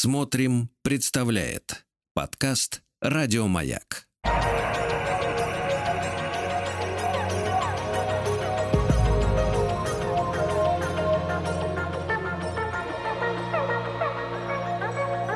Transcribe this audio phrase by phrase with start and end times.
[0.00, 4.06] Смотрим, представляет подкаст Радиомаяк.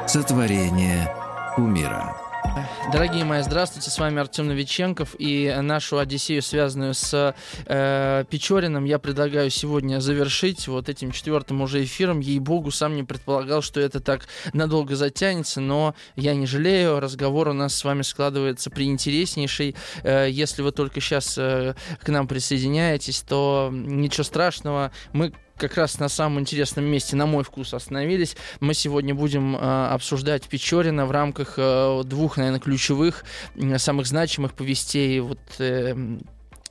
[0.07, 1.13] Сотворение
[1.57, 2.22] умира.
[2.93, 7.35] Дорогие мои, здравствуйте, с вами Артем Новиченков и нашу Одиссею, связанную с
[7.67, 12.21] э, Печориным, я предлагаю сегодня завершить вот этим четвертым уже эфиром.
[12.21, 17.53] Ей-богу, сам не предполагал, что это так надолго затянется, но я не жалею, разговор у
[17.55, 19.75] нас с вами складывается приинтереснейший.
[20.03, 26.01] Э, если вы только сейчас э, к нам присоединяетесь, то ничего страшного, мы как раз
[26.01, 28.37] на самом интересном месте, на мой вкус, остановились.
[28.59, 33.25] Мы сегодня будем э, обсуждать Печорина в рамках э, двух, наверное, ключевых,
[33.77, 35.95] самых значимых повестей вот э,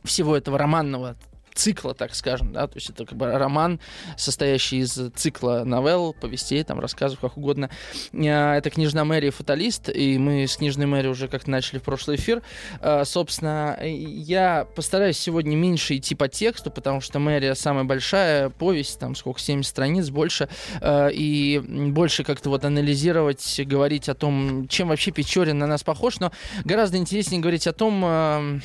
[0.04, 1.16] всего этого романного
[1.54, 3.80] цикла, так скажем, да, то есть это как бы роман,
[4.18, 7.70] состоящий из цикла новелл, повестей, там, рассказов, как угодно.
[8.14, 12.18] А, это «Княжна Мэри» «Фаталист», и мы с «Книжной Мэри» уже как-то начали в прошлый
[12.18, 12.42] эфир.
[12.80, 19.00] А, собственно, я постараюсь сегодня меньше идти по тексту, потому что «Мэри» самая большая повесть,
[19.00, 20.50] там, сколько, 70 страниц, больше,
[20.84, 26.32] и больше как-то вот анализировать, говорить о том, чем вообще Печорин на нас похож, но
[26.64, 28.62] гораздо интереснее говорить о том,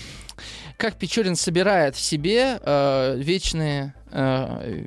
[0.77, 4.83] как Печорин собирает в себе э, вечные э,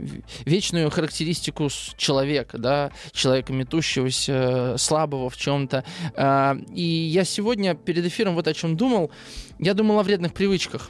[0.45, 5.83] вечную характеристику человека, да, человека метущегося, слабого в чем-то.
[6.15, 9.11] Э, и я сегодня перед эфиром вот о чем думал.
[9.57, 10.89] Я думал о вредных привычках.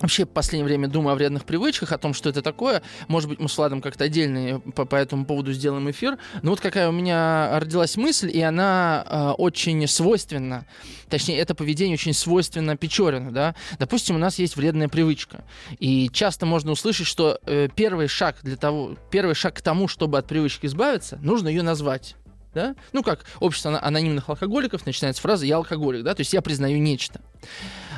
[0.00, 2.82] Вообще, в последнее время думаю о вредных привычках, о том, что это такое.
[3.08, 6.18] Может быть, мы с Владом как-то отдельно по, по этому поводу сделаем эфир.
[6.42, 10.66] Но вот какая у меня родилась мысль, и она э, очень свойственна.
[11.08, 13.54] Точнее, это поведение очень свойственно Печорину, да.
[13.78, 15.44] Допустим, у нас есть вредная привычка.
[15.78, 20.18] И часто можно услышать, что э, первый шаг для того, первый шаг к тому, чтобы
[20.18, 22.16] от привычки избавиться, нужно ее назвать
[22.54, 22.76] да?
[22.92, 27.20] Ну, как общество анонимных алкоголиков, начинается фраза «я алкоголик», да, то есть я признаю нечто.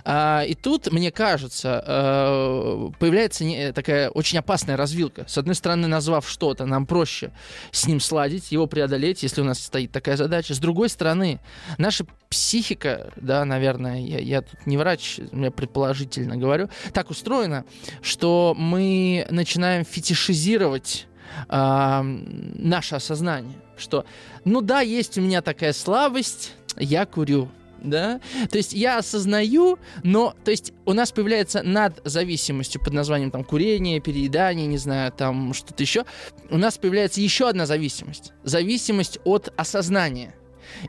[0.05, 3.44] А, и тут, мне кажется, э, появляется
[3.75, 5.25] такая очень опасная развилка.
[5.28, 7.32] С одной стороны, назвав что-то, нам проще
[7.71, 10.54] с ним сладить, его преодолеть, если у нас стоит такая задача.
[10.54, 11.41] С другой стороны,
[11.78, 17.65] наша психика, да, наверное, я, я тут не врач, я предположительно говорю, так устроена,
[18.03, 21.06] что мы начинаем фетишизировать
[21.48, 24.04] э, наше осознание, что,
[24.44, 27.48] ну да, есть у меня такая слабость, я курю,
[27.86, 28.20] да,
[28.50, 33.44] то есть я осознаю, но, то есть у нас появляется над зависимостью под названием там
[33.44, 36.04] курение, переедание, не знаю, там что-то еще,
[36.50, 40.34] у нас появляется еще одна зависимость, зависимость от осознания,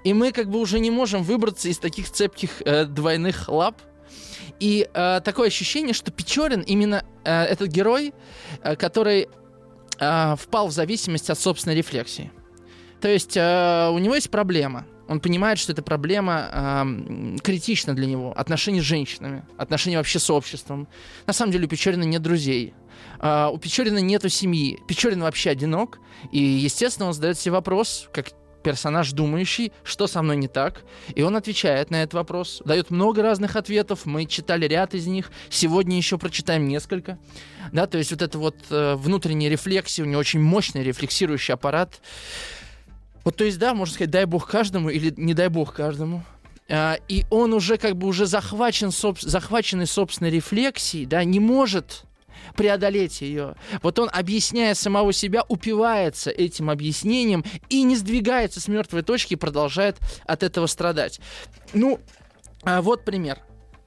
[0.04, 3.82] и мы как бы уже не можем выбраться из таких цепких э, двойных лап,
[4.60, 8.14] и э, такое ощущение, что Печорин именно э, этот герой,
[8.64, 9.30] э, который
[10.00, 12.32] э, впал в зависимость от собственной рефлексии.
[13.02, 14.86] То есть э, у него есть проблема.
[15.08, 18.34] Он понимает, что эта проблема э, критична для него.
[18.38, 20.88] Отношения с женщинами, отношения вообще с обществом.
[21.26, 22.74] На самом деле у Печорина нет друзей.
[23.22, 24.80] Э, у Печорина нету семьи.
[24.88, 26.00] Печорин вообще одинок.
[26.32, 28.28] И, естественно, он задает себе вопрос, как
[28.64, 30.84] персонаж думающий, что со мной не так.
[31.16, 34.06] И он отвечает на этот вопрос, дает много разных ответов.
[34.06, 35.32] Мы читали ряд из них.
[35.50, 37.18] Сегодня еще прочитаем несколько.
[37.72, 42.02] Да, то есть вот это вот э, внутренняя рефлексия, у него очень мощный рефлексирующий аппарат.
[43.28, 46.24] Вот, то есть, да, можно сказать, дай бог каждому или не дай бог каждому.
[46.70, 52.04] А, и он уже как бы уже захвачен, соб, захваченный собственной рефлексией, да, не может
[52.56, 53.56] преодолеть ее.
[53.84, 59.36] Вот он, объясняя самого себя, упивается этим объяснением и не сдвигается с мертвой точки и
[59.36, 61.20] продолжает от этого страдать.
[61.74, 62.00] Ну,
[62.64, 63.40] а вот пример.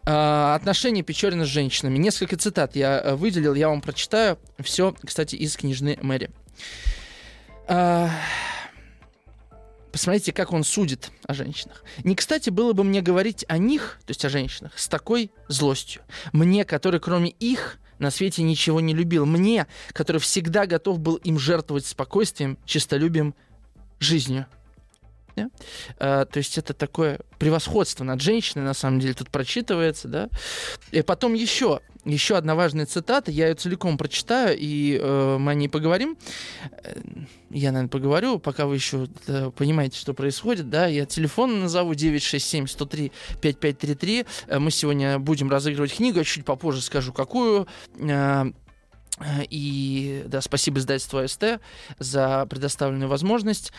[0.05, 1.97] А, отношения Печорина с женщинами.
[1.97, 4.39] Несколько цитат я э, выделил, я вам прочитаю.
[4.62, 6.28] Все, кстати, из книжны Мэри.
[9.93, 11.84] Посмотрите, как он судит о женщинах.
[12.05, 16.03] Не кстати было бы мне говорить о них, то есть о женщинах, с такой злостью.
[16.33, 19.27] Мне, который кроме их на свете ничего не любил.
[19.27, 23.34] Мне, который всегда готов был им жертвовать спокойствием, честолюбием,
[23.99, 24.47] жизнью.
[25.45, 25.51] Да?
[25.98, 30.28] А, то есть это такое превосходство над женщиной, на самом деле, тут прочитывается, да.
[30.91, 35.54] И потом еще, еще одна важная цитата, я ее целиком прочитаю, и э, мы о
[35.54, 36.16] ней поговорим.
[36.83, 36.95] Э,
[37.51, 40.87] я, наверное, поговорю, пока вы еще э, понимаете, что происходит, да.
[40.87, 44.27] Я телефон назову 967-103-5533.
[44.47, 47.66] Э, мы сегодня будем разыгрывать книгу, я чуть попозже скажу, какую.
[47.98, 48.45] Э,
[49.51, 51.60] и да, спасибо издательству АСТ
[51.98, 53.72] за предоставленную возможность.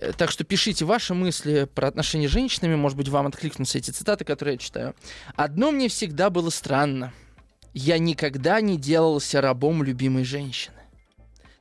[0.00, 2.76] Э, так что пишите ваши мысли про отношения с женщинами.
[2.76, 4.94] Может быть, вам откликнутся эти цитаты, которые я читаю.
[5.34, 7.12] «Одно мне всегда было странно.
[7.74, 10.74] Я никогда не делался рабом любимой женщины.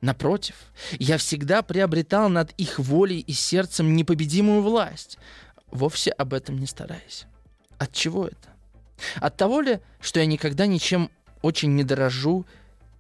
[0.01, 0.55] Напротив,
[0.99, 5.17] я всегда приобретал над их волей и сердцем непобедимую власть,
[5.71, 7.25] вовсе об этом не стараясь.
[7.79, 8.49] От чего это?
[9.15, 11.09] От того ли, что я никогда ничем
[11.41, 12.45] очень не дорожу,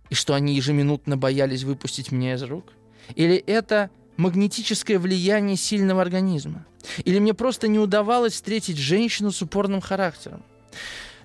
[0.09, 2.73] и что они ежеминутно боялись выпустить меня из рук?
[3.15, 6.65] Или это магнетическое влияние сильного организма?
[7.05, 10.43] Или мне просто не удавалось встретить женщину с упорным характером?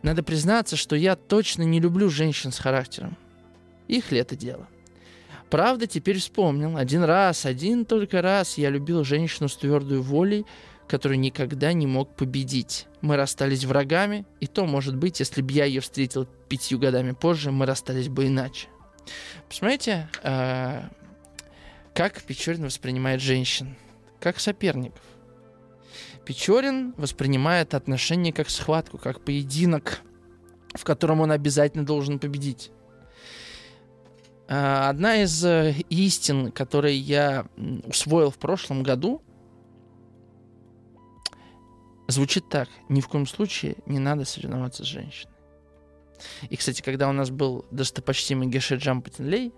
[0.03, 3.17] Надо признаться, что я точно не люблю женщин с характером.
[3.89, 4.69] Их ли это дело?
[5.51, 6.77] Правда, теперь вспомнил.
[6.77, 10.47] Один раз, один только раз я любил женщину с твердой волей,
[10.89, 12.87] которую никогда не мог победить.
[13.01, 17.51] Мы расстались врагами, и то, может быть, если бы я ее встретил пятью годами позже,
[17.53, 18.69] мы расстались бы иначе.
[19.49, 20.83] Посмотрите, э,
[21.95, 23.77] как Печорин воспринимает женщин,
[24.21, 25.03] как соперников.
[26.25, 30.01] Печорин воспринимает отношения как схватку, как поединок,
[30.75, 32.71] в котором он обязательно должен победить.
[34.49, 37.47] Э, одна из э, истин, которые я
[37.85, 39.21] усвоил в прошлом году,
[42.07, 42.69] звучит так.
[42.89, 45.33] Ни в коем случае не надо соревноваться с женщиной.
[46.49, 49.53] И, кстати, когда у нас был достопочтимый Геше Джампатинлей,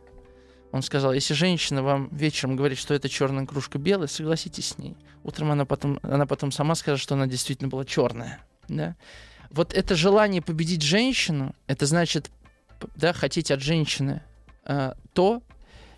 [0.74, 4.96] он сказал, если женщина вам вечером говорит, что это черная кружка белая, согласитесь с ней.
[5.22, 8.40] Утром она потом, она потом сама скажет, что она действительно была черная.
[8.66, 8.96] Да?
[9.50, 12.28] Вот это желание победить женщину, это значит,
[12.96, 14.20] да, хотеть от женщины
[14.64, 15.44] э, то,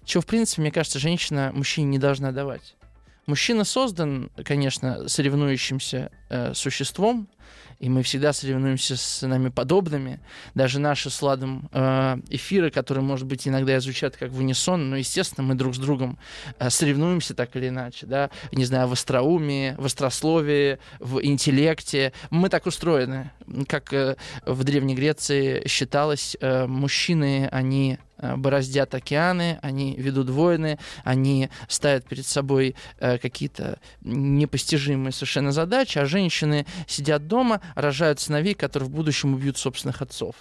[0.04, 2.76] чего, в принципе, мне кажется, женщина мужчине не должна давать.
[3.24, 7.28] Мужчина создан, конечно, соревнующимся э, существом,
[7.78, 10.20] и мы всегда соревнуемся с нами подобными.
[10.54, 14.96] Даже наши с Ладом э, эфиры, которые, может быть, иногда звучат как в унисон, но,
[14.96, 16.18] естественно, мы друг с другом
[16.58, 22.12] э, соревнуемся так или иначе, да, не знаю, в остроумии, в острословии, в интеллекте.
[22.30, 23.30] Мы так устроены.
[23.68, 32.06] Как э, в Древней Греции считалось, мужчины, они бороздят океаны, они ведут войны, они ставят
[32.06, 38.92] перед собой э, какие-то непостижимые совершенно задачи, а женщины сидят дома, рожают сыновей, которые в
[38.92, 40.34] будущем убьют собственных отцов.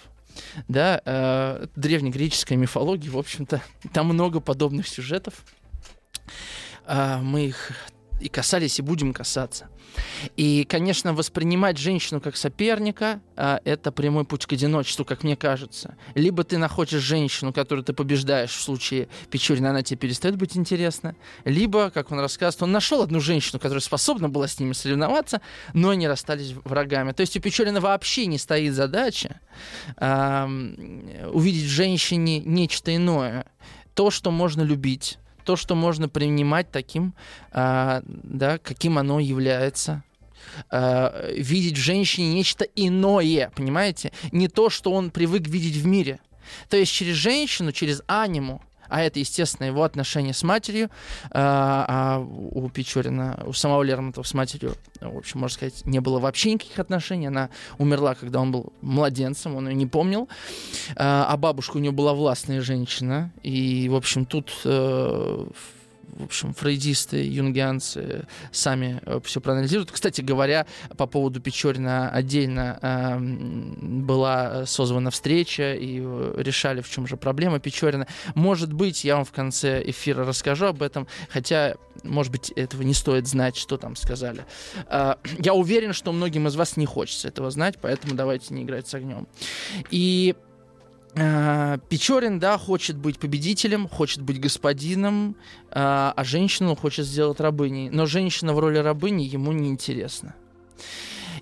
[0.68, 3.62] Да, э, древнегреческая мифология, в общем-то,
[3.92, 5.44] там много подобных сюжетов.
[6.86, 7.72] Э, мы их
[8.20, 9.68] и касались, и будем касаться.
[10.36, 15.96] И, конечно, воспринимать женщину как соперника а, это прямой путь к одиночеству, как мне кажется.
[16.14, 21.16] Либо ты находишь женщину, которую ты побеждаешь в случае Печорина, она тебе перестает быть интересна,
[21.44, 25.40] либо, как он рассказывает, он нашел одну женщину, которая способна была с ними соревноваться,
[25.72, 27.12] но они расстались врагами.
[27.12, 29.40] То есть у Печорина вообще не стоит задача
[29.96, 30.46] а,
[31.32, 33.46] увидеть в женщине нечто иное.
[33.94, 37.14] То, что можно любить, то, что можно принимать таким,
[37.52, 40.02] а, да, каким оно является.
[40.70, 44.12] А, видеть в женщине нечто иное, понимаете?
[44.32, 46.18] Не то, что он привык видеть в мире.
[46.68, 50.90] То есть через женщину, через аниму, а это, естественно, его отношения с матерью.
[51.30, 56.18] А, а у Печорина, у самого Лермонтова с матерью, в общем, можно сказать, не было
[56.18, 57.26] вообще никаких отношений.
[57.26, 60.28] Она умерла, когда он был младенцем, он ее не помнил.
[60.96, 63.32] А, а бабушка у него была властная женщина.
[63.42, 65.46] И, в общем, тут э,
[66.18, 69.90] в общем, фрейдисты, юнгианцы сами э, все проанализируют.
[69.92, 70.66] Кстати говоря,
[70.96, 77.58] по поводу Печорина отдельно э, была созвана встреча и э, решали, в чем же проблема
[77.60, 78.06] Печорина.
[78.34, 82.94] Может быть, я вам в конце эфира расскажу об этом, хотя, может быть, этого не
[82.94, 84.44] стоит знать, что там сказали.
[84.88, 88.88] Э, я уверен, что многим из вас не хочется этого знать, поэтому давайте не играть
[88.88, 89.28] с огнем.
[89.90, 90.45] И Э,
[91.16, 95.34] Печорин, да, хочет быть победителем, хочет быть господином,
[95.70, 97.88] э, а женщину хочет сделать рабыней.
[97.88, 100.34] Но женщина в роли рабыни ему не интересна.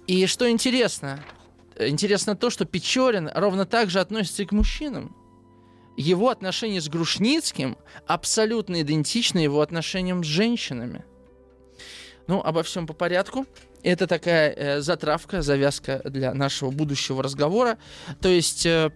[0.06, 1.24] И что интересно?
[1.76, 5.16] Интересно то, что Печорин ровно так же относится и к мужчинам.
[5.96, 7.76] Его отношения с Грушницким
[8.06, 11.04] абсолютно идентичны его отношениям с женщинами.
[12.28, 13.44] Ну, обо всем по порядку.
[13.82, 17.76] Это такая э, затравка, завязка для нашего будущего разговора.
[18.20, 18.92] То есть э,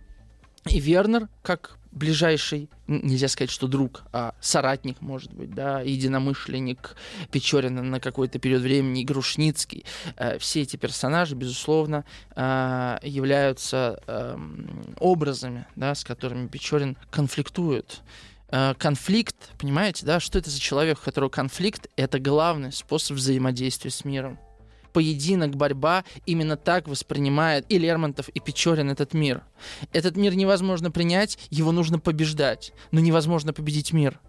[0.69, 6.97] и Вернер, как ближайший, нельзя сказать, что друг, а соратник, может быть, да, единомышленник
[7.31, 9.85] Печорина на какой-то период времени, Грушницкий.
[10.17, 12.05] Э, все эти персонажи, безусловно,
[12.37, 18.01] э, являются эм, образами, да, с которыми Печорин конфликтует
[18.51, 23.91] э, конфликт, понимаете, да, что это за человек, у которого конфликт— это главный способ взаимодействия
[23.91, 24.39] с миром
[24.93, 29.45] поединок, борьба, именно так воспринимает и Лермонтов, и Печорин этот мир.
[29.93, 34.21] Этот мир невозможно принять, его нужно побеждать, но невозможно победить мир.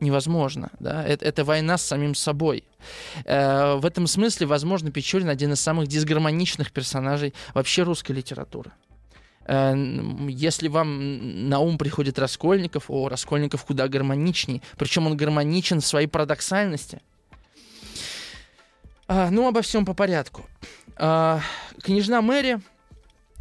[0.00, 2.62] Невозможно, да, это, это война с самим собой.
[3.24, 8.70] Э, в этом смысле, возможно, Печорин один из самых дисгармоничных персонажей вообще русской литературы.
[9.48, 9.74] Э,
[10.28, 14.62] если вам на ум приходит Раскольников, о, Раскольников куда гармоничней.
[14.76, 17.00] Причем он гармоничен в своей парадоксальности.
[19.08, 20.46] А, ну, обо всем по порядку.
[20.96, 21.40] А,
[21.82, 22.60] княжна Мэри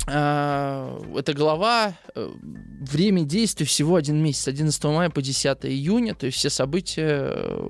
[0.09, 2.31] а, это глава, э,
[2.79, 7.69] время действия всего один месяц, 11 мая по 10 июня, то есть все события э,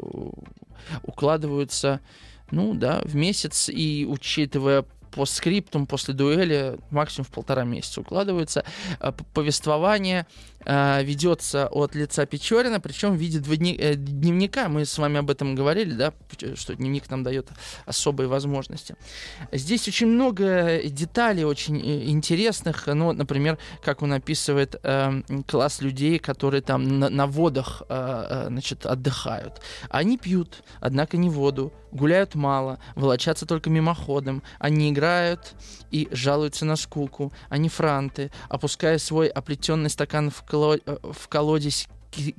[1.02, 2.00] укладываются,
[2.52, 8.64] ну да, в месяц, и учитывая по скриптум после дуэли максимум в полтора месяца укладывается.
[9.00, 10.28] Э, повествование
[10.68, 14.68] э, ведется от лица Печорина, причем в виде э, дневника.
[14.68, 16.14] Мы с вами об этом говорили, да,
[16.56, 17.48] что дневник нам дает
[17.86, 18.96] особые возможности.
[19.52, 22.86] Здесь очень много деталей очень интересных.
[22.88, 28.86] Ну, например, как он описывает э, класс людей, которые там на, на водах э, значит,
[28.86, 29.62] отдыхают.
[29.90, 34.44] Они пьют, однако не воду, гуляют мало, волочатся только мимоходом.
[34.60, 35.56] Они играют
[35.92, 37.32] и жалуются на скуку.
[37.50, 40.78] Они франты, опуская свой оплетенный стакан в, коло...
[40.86, 41.88] Э, в колодец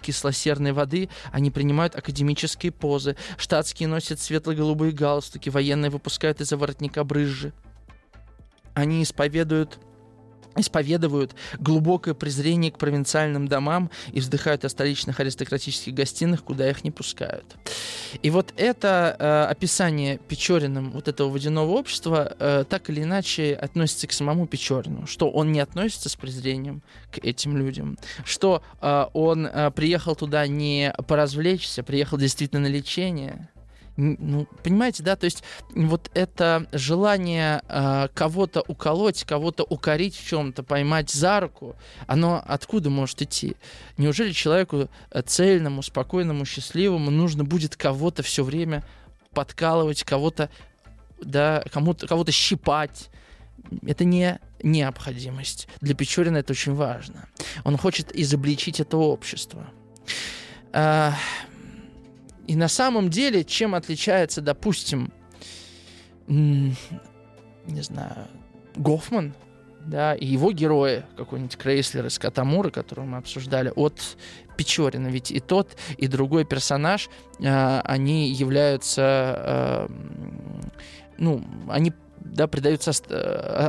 [0.03, 7.53] кислосерной воды, они принимают академические позы, штатские носят светло-голубые галстуки, военные выпускают из-за воротника брызжи.
[8.75, 9.79] Они исповедуют
[10.61, 16.91] исповедуют глубокое презрение к провинциальным домам и вздыхают о столичных аристократических гостиных, куда их не
[16.91, 17.57] пускают.
[18.23, 24.07] И вот это э, описание Печориным вот этого водяного общества э, так или иначе относится
[24.07, 29.47] к самому Печорину, что он не относится с презрением к этим людям, что э, он
[29.47, 33.49] э, приехал туда не поразвлечься, приехал действительно на лечение,
[33.99, 35.43] ну, понимаете, да, то есть
[35.75, 41.75] вот это желание э, кого-то уколоть, кого-то укорить в чем-то, поймать за руку,
[42.07, 43.57] оно откуда может идти?
[43.97, 48.85] Неужели человеку э, цельному, спокойному, счастливому нужно будет кого-то все время
[49.35, 50.49] подкалывать, кого-то,
[51.21, 53.11] да, кому-то, кого-то щипать?
[53.85, 55.67] Это не необходимость.
[55.81, 57.27] Для Печорина это очень важно.
[57.65, 59.67] Он хочет изобличить это общество.
[60.73, 61.15] А,
[62.49, 65.13] и на самом деле, чем отличается, допустим,
[66.27, 66.75] не
[67.67, 68.27] знаю,
[68.75, 69.35] Гофман,
[69.85, 74.17] да, и его герои, какой-нибудь Крейслер из Катамура, которого мы обсуждали, от
[74.57, 75.09] Печорина.
[75.09, 79.89] Ведь и тот, и другой персонаж, э, они являются, э,
[81.19, 82.91] ну, они да, предаются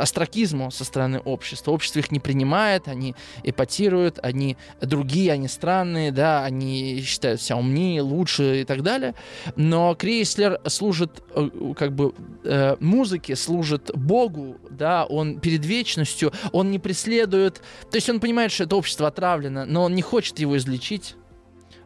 [0.02, 1.72] астракизму э, со стороны общества.
[1.72, 8.02] Общество их не принимает, они эпатируют, они другие, они странные, да, они считают себя умнее,
[8.02, 9.16] лучше и так далее.
[9.56, 12.14] Но Крейслер служит э, как бы
[12.44, 18.52] э, музыке, служит Богу, да, он перед вечностью, он не преследует, то есть он понимает,
[18.52, 21.16] что это общество отравлено, но он не хочет его излечить.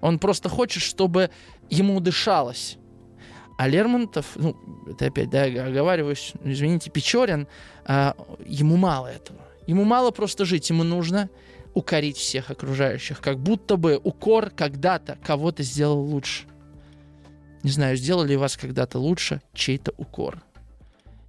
[0.01, 1.29] Он просто хочет, чтобы
[1.69, 2.77] ему дышалось
[3.63, 4.57] а Лермонтов, ну,
[4.89, 7.47] это опять, да, оговариваюсь, извините, Печорин,
[7.85, 8.13] а,
[8.45, 9.39] ему мало этого.
[9.67, 11.29] Ему мало просто жить, ему нужно
[11.73, 16.43] укорить всех окружающих, как будто бы укор когда-то кого-то сделал лучше.
[17.63, 20.43] Не знаю, сделали вас когда-то лучше чей-то укор.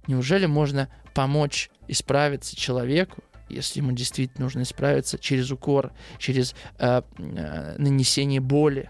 [0.07, 7.75] Неужели можно помочь исправиться человеку, если ему действительно нужно исправиться через укор, через э, э,
[7.77, 8.89] нанесение боли,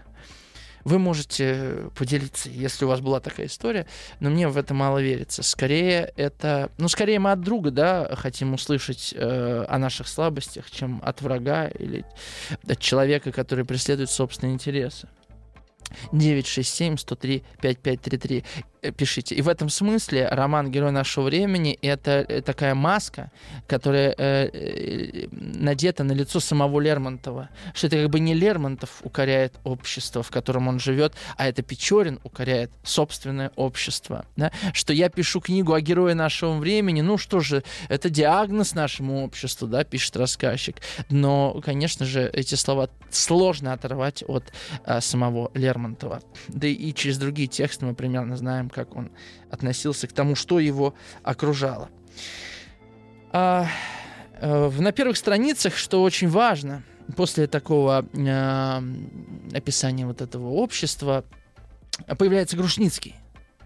[0.86, 3.86] вы можете поделиться, если у вас была такая история,
[4.20, 5.42] но мне в это мало верится.
[5.42, 11.02] Скорее это, ну, скорее мы от друга, да, хотим услышать э, о наших слабостях, чем
[11.04, 12.04] от врага или
[12.68, 15.08] от человека, который преследует собственные интересы.
[16.12, 18.44] 967 103 5533
[18.92, 19.34] пишите.
[19.34, 23.30] И в этом смысле роман «Герой нашего времени»— это э, такая маска,
[23.66, 27.48] которая э, э, надета на лицо самого Лермонтова.
[27.74, 32.20] Что это как бы не Лермонтов укоряет общество, в котором он живет, а это Печорин
[32.24, 34.26] укоряет собственное общество.
[34.36, 34.52] Да?
[34.72, 39.66] Что я пишу книгу о герое нашего времени, ну что же, это диагноз нашему обществу,
[39.68, 40.76] да, пишет рассказчик.
[41.10, 44.44] Но, конечно же, эти слова сложно оторвать от
[44.84, 46.20] э, самого Лермонтова.
[46.48, 49.10] Да и через другие тексты мы примерно знаем, как он
[49.50, 51.88] относился к тому, что его окружало.
[53.32, 53.66] А,
[54.38, 56.82] э, на первых страницах, что очень важно,
[57.16, 61.24] после такого э, описания вот этого общества,
[62.18, 63.14] появляется Грушницкий.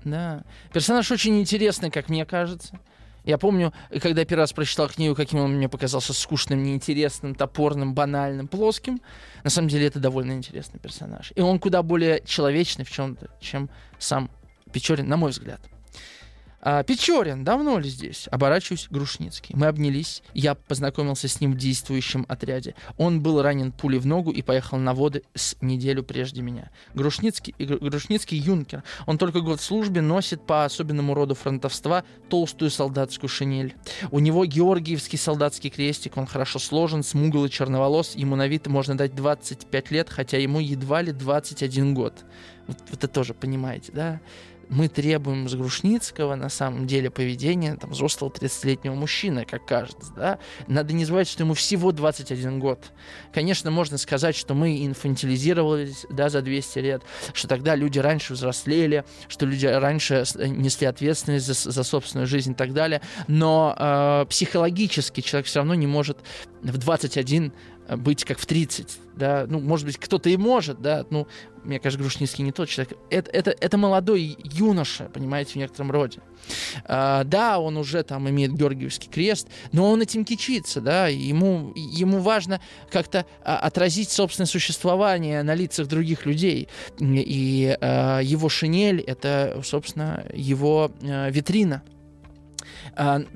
[0.05, 0.45] Да.
[0.73, 2.79] Персонаж очень интересный, как мне кажется.
[3.25, 8.49] Я помню, когда первый раз прочитал книгу, каким он мне показался скучным, неинтересным, топорным, банальным,
[8.49, 9.01] плоским.
[9.45, 11.33] На самом деле это довольно интересный персонаж.
[11.35, 14.31] И он куда более человечный в чем-то, чем сам
[14.73, 15.61] Печорин, на мой взгляд.
[16.63, 18.29] А, Печорин, давно ли здесь?
[18.31, 19.55] Оборачиваюсь, Грушницкий.
[19.57, 20.23] Мы обнялись.
[20.35, 22.75] Я познакомился с ним в действующем отряде.
[22.99, 26.71] Он был ранен пулей в ногу и поехал на воды с неделю прежде меня.
[26.95, 28.85] Грушницкий, Грушницкий юнкер.
[29.07, 33.75] Он только год в службе носит по особенному роду фронтовства толстую солдатскую шинель.
[34.11, 36.19] У него георгиевский солдатский крестик.
[36.19, 38.15] Он хорошо сложен, смуглый, черноволос.
[38.17, 42.27] Ему на вид можно дать 25 лет, хотя ему едва ли 21 год.
[42.67, 44.21] Вот, вот это тоже понимаете, да?
[44.71, 50.13] Мы требуем с Грушницкого на самом деле поведения там, взрослого 30-летнего мужчины, как кажется.
[50.15, 50.39] Да?
[50.69, 52.93] Надо не забывать, что ему всего 21 год.
[53.35, 57.03] Конечно, можно сказать, что мы инфантилизировались да, за 200 лет,
[57.35, 62.55] что тогда люди раньше взрослели, что люди раньше несли ответственность за, за собственную жизнь и
[62.55, 63.03] так далее.
[63.27, 66.19] Но э, психологически человек все равно не может
[66.63, 67.53] в 21
[67.97, 71.27] быть как в 30, да, ну, может быть, кто-то и может, да, ну,
[71.65, 72.97] мне кажется, Грушницкий не тот человек.
[73.11, 76.21] Это, это, это молодой юноша, понимаете, в некотором роде.
[76.85, 82.21] А, да, он уже там имеет Георгиевский крест, но он этим кичится, да, ему, ему
[82.21, 86.69] важно как-то а, отразить собственное существование на лицах других людей.
[86.99, 91.83] И а, его шинель— это, собственно, его а, витрина.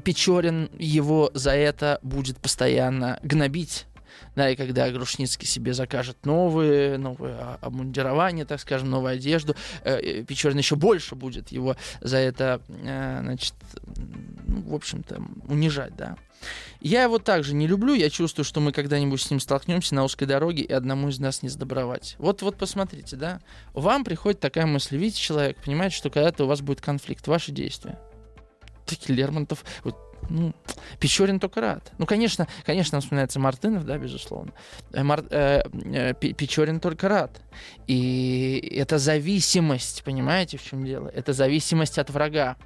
[0.05, 3.87] Печорин его за это будет постоянно гнобить
[4.37, 10.59] да, и когда Грушницкий себе закажет новые, новые обмундирование, так скажем, новую одежду, э, Печорин
[10.59, 13.55] еще больше будет его за это, э, значит,
[14.47, 16.17] ну, в общем-то, унижать, да.
[16.81, 20.27] Я его также не люблю, я чувствую, что мы когда-нибудь с ним столкнемся на узкой
[20.27, 22.17] дороге, и одному из нас не сдобровать.
[22.19, 23.41] Вот, вот посмотрите, да,
[23.73, 27.99] вам приходит такая мысль, видите, человек понимает, что когда-то у вас будет конфликт, ваши действия.
[28.85, 29.97] Таки Лермонтов, вот
[30.31, 30.55] ну,
[30.99, 31.93] Печорин только рад.
[31.99, 34.53] Ну, конечно, конечно, вспоминается Мартынов, да, безусловно.
[34.93, 37.41] Э, Мар, э, э, Печорин только рад.
[37.87, 41.09] И это зависимость, понимаете, в чем дело?
[41.09, 42.57] Это зависимость от врага.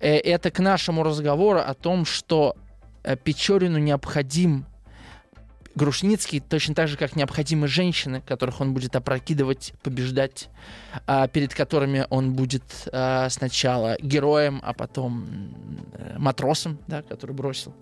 [0.00, 2.56] Э, это к нашему разговору о том, что
[3.02, 4.66] э, Печорину необходим
[5.74, 10.48] Грушницкий точно так же, как необходимы женщины, которых он будет опрокидывать, побеждать,
[11.06, 12.62] а, перед которыми он будет
[12.92, 15.26] а, сначала героем, а потом
[15.94, 17.74] а, матросом, да, который бросил.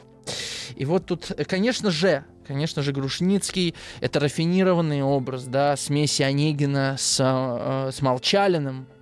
[0.76, 7.18] И вот тут, конечно же, конечно же, Грушницкий— это рафинированный образ, да, смеси Онегина с,
[7.20, 9.01] э, с Молчалиным, Э,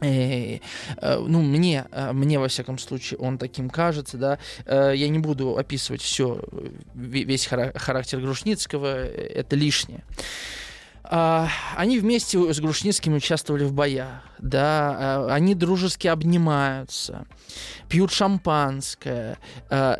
[0.00, 4.38] ну, мне, э, мне, во всяком случае, он таким кажется, да.
[4.66, 6.40] Я не буду описывать все,
[6.94, 10.04] весь характер Грушницкого, это лишнее.
[11.10, 17.26] А, они вместе с Грушницким участвовали в боях, да, они дружески обнимаются,
[17.88, 19.38] пьют шампанское,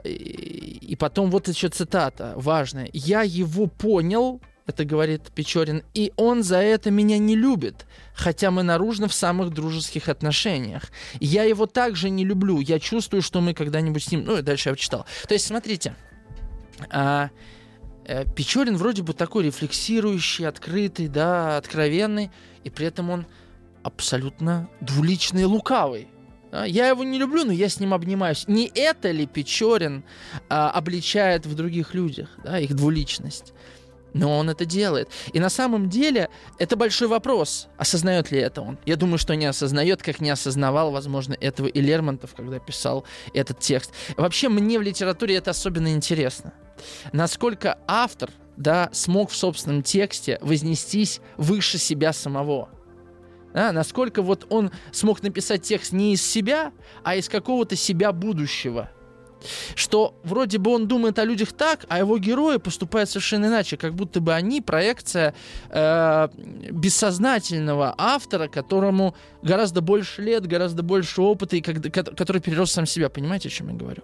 [0.04, 2.90] и потом вот еще цитата важная.
[2.92, 8.62] «Я его понял, это говорит Печорин, и он за это меня не любит, хотя мы
[8.62, 10.84] наружно в самых дружеских отношениях.
[11.20, 14.24] Я его также не люблю, я чувствую, что мы когда-нибудь с ним...
[14.24, 15.06] Ну, и дальше я читал.
[15.26, 15.96] То есть, смотрите,
[16.90, 17.30] а,
[18.06, 22.30] а, Печорин вроде бы такой рефлексирующий, открытый, да, откровенный,
[22.62, 23.26] и при этом он
[23.82, 26.08] абсолютно двуличный и лукавый.
[26.66, 28.48] Я его не люблю, но я с ним обнимаюсь.
[28.48, 30.04] Не это ли Печорин
[30.48, 33.54] а, обличает в других людях, да, их двуличность?
[34.14, 35.10] Но он это делает.
[35.32, 38.78] И на самом деле это большой вопрос, осознает ли это он.
[38.86, 43.60] Я думаю, что не осознает, как не осознавал, возможно, этого и Лермонтов, когда писал этот
[43.60, 43.92] текст.
[44.16, 46.52] Вообще мне в литературе это особенно интересно.
[47.12, 52.70] Насколько автор да, смог в собственном тексте вознестись выше себя самого.
[53.54, 58.90] Да, насколько вот он смог написать текст не из себя, а из какого-то себя будущего–
[59.74, 63.94] что вроде бы он думает о людях так, а его герои поступают совершенно иначе, как
[63.94, 65.34] будто бы они проекция
[65.70, 66.28] э,
[66.70, 73.08] бессознательного автора, которому гораздо больше лет, гораздо больше опыта, и как, который перерос сам себя.
[73.08, 74.02] Понимаете, о чем я говорю?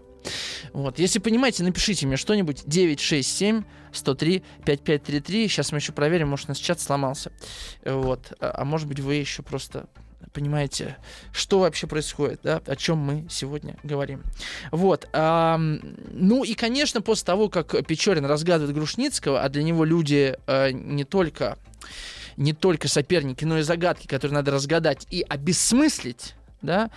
[0.72, 0.98] Вот.
[0.98, 5.48] Если понимаете, напишите мне что-нибудь 967 103 5533.
[5.48, 7.32] Сейчас мы еще проверим, может, у нас чат сломался.
[7.84, 8.32] Вот.
[8.40, 9.88] А, а может быть, вы еще просто
[10.32, 10.96] понимаете,
[11.32, 14.22] что вообще происходит, да, о чем мы сегодня говорим.
[14.70, 15.08] Вот.
[15.12, 20.70] А, ну и, конечно, после того, как Печорин разгадывает Грушницкого, а для него люди а,
[20.70, 21.58] не только
[22.36, 26.90] не только соперники, но и загадки, которые надо разгадать и обесмыслить, да,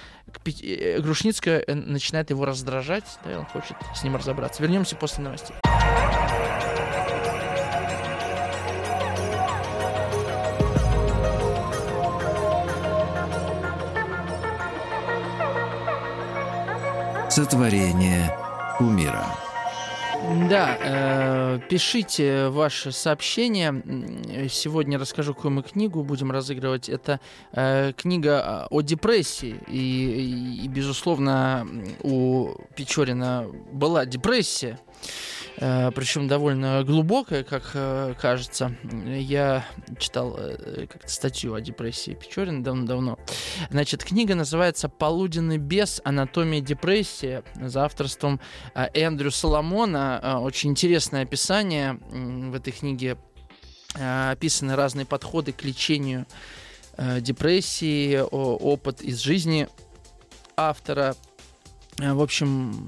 [0.63, 4.63] э, Грушницкая э, начинает его раздражать, да, и он хочет с ним разобраться.
[4.63, 5.55] Вернемся после новостей.
[17.37, 18.35] Сотворение
[18.79, 19.27] умира.
[20.49, 24.49] Да, э, пишите ваши сообщения.
[24.49, 26.89] Сегодня расскажу, какую мы книгу будем разыгрывать.
[26.89, 27.19] Это
[27.51, 29.55] э, книга о депрессии.
[29.67, 31.67] И, и, безусловно,
[32.01, 34.79] у Печорина была депрессия.
[35.59, 38.75] Э, причем довольно глубокая, как э, кажется.
[38.83, 39.65] Я
[39.97, 43.17] читал э, как статью о депрессии Печорина давно-давно.
[43.71, 45.99] Значит, книга называется «Полуденный бес.
[46.03, 48.39] Анатомия депрессии» за авторством
[48.75, 50.39] Эндрю Соломона.
[50.41, 53.17] Очень интересное описание в этой книге.
[53.95, 56.27] Описаны разные подходы к лечению
[57.19, 59.67] депрессии, опыт из жизни
[60.55, 61.15] автора.
[61.97, 62.87] В общем,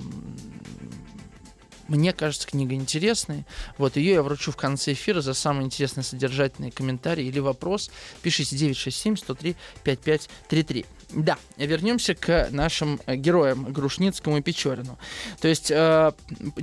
[1.89, 3.45] мне кажется, книга интересная.
[3.77, 7.91] Вот ее я вручу в конце эфира за самый интересный содержательный комментарий или вопрос.
[8.21, 10.85] Пишите 967-103-5533.
[11.11, 14.99] Да, вернемся к нашим героям Грушницкому и Печорину.
[15.41, 16.11] То есть, э,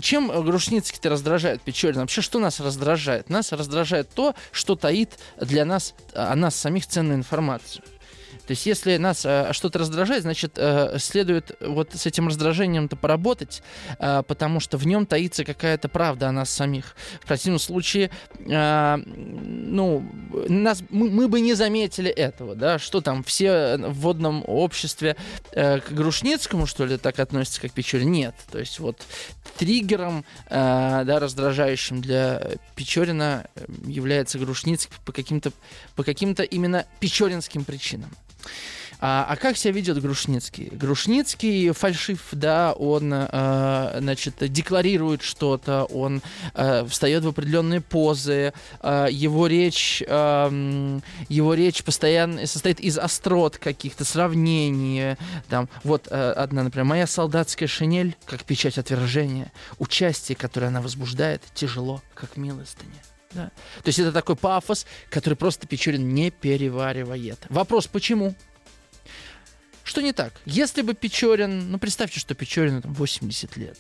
[0.01, 2.03] чем Грушницкий-то раздражает Печорина?
[2.03, 3.29] Вообще, что нас раздражает?
[3.29, 7.83] Нас раздражает то, что таит для нас, о нас самих ценную информацию.
[8.47, 13.63] То есть, если нас э, что-то раздражает, значит, э, следует вот с этим раздражением-то поработать,
[13.99, 16.95] э, потому что в нем таится какая-то правда о нас самих.
[17.21, 20.09] В противном случае, э, ну,
[20.49, 25.17] нас, мы, мы бы не заметили этого, да, что там, все в водном обществе
[25.51, 28.13] э, к Грушницкому, что ли, так относятся, как Печорин?
[28.13, 28.35] Нет.
[28.53, 29.03] То есть, вот
[29.59, 32.43] триггером, э, да, раздражающим для
[32.77, 33.47] Печорина
[33.85, 35.53] является Грушницкий по каким-то
[35.97, 38.11] по каким-то именно печоринским причинам.
[38.99, 40.69] А, а как себя ведет Грушницкий?
[40.73, 46.23] Грушницкий фальшив, да, он, э, значит, декларирует что-то, он
[46.55, 53.59] э, встает в определенные позы, э, его речь, э, его речь постоянно состоит из острот
[53.59, 55.17] каких-то сравнений,
[55.49, 61.43] там, вот э, одна, например, моя солдатская шинель, как печать отвержения, участие, которое она возбуждает,
[61.55, 63.03] тяжело, как милостыня.
[63.33, 63.51] Да.
[63.83, 67.39] То есть это такой пафос, который просто Печорин не переваривает.
[67.49, 68.35] Вопрос, почему?
[69.85, 70.33] Что не так?
[70.47, 73.79] Если бы Печорин, ну представьте, что Печорину там 80 лет,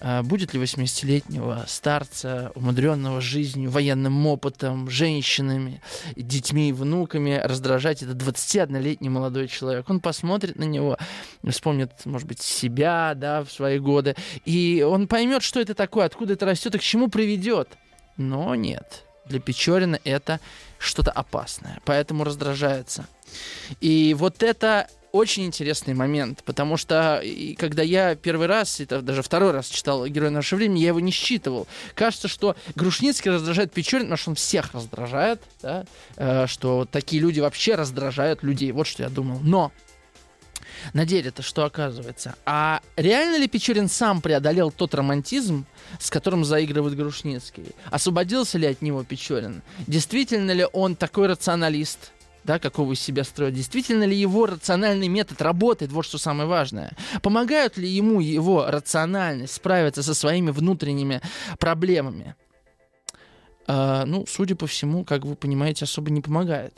[0.00, 5.82] а будет ли 80-летнего старца, умудренного жизнью, военным опытом, женщинами,
[6.14, 9.90] детьми и внуками раздражать этот 21-летний молодой человек?
[9.90, 10.96] Он посмотрит на него,
[11.48, 16.34] вспомнит, может быть, себя, да, в свои годы, и он поймет, что это такое, откуда
[16.34, 17.76] это растет и к чему приведет.
[18.18, 20.40] Но нет, для Печорина это
[20.78, 23.06] что-то опасное, поэтому раздражается.
[23.80, 27.22] И вот это очень интересный момент, потому что
[27.56, 31.10] когда я первый раз, это даже второй раз читал «Герой нашего времени», я его не
[31.12, 31.66] считывал.
[31.94, 35.84] Кажется, что Грушницкий раздражает Печорин, потому что он всех раздражает, да?
[36.16, 38.70] э, что такие люди вообще раздражают людей.
[38.72, 39.40] Вот что я думал.
[39.42, 39.72] Но
[40.92, 42.34] на деле-то что оказывается?
[42.44, 45.66] А реально ли Печорин сам преодолел тот романтизм,
[45.98, 47.74] с которым заигрывает Грушницкий?
[47.90, 49.62] Освободился ли от него Печорин?
[49.86, 52.12] Действительно ли он такой рационалист?
[52.48, 56.92] да, какого из себя строит, действительно ли его рациональный метод работает, вот что самое важное.
[57.20, 61.20] Помогают ли ему его рациональность справиться со своими внутренними
[61.58, 62.36] проблемами?
[63.66, 66.72] А, ну, судя по всему, как вы понимаете, особо не помогает.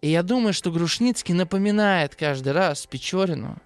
[0.00, 3.58] И я думаю, что Грушницкий напоминает каждый раз Печорину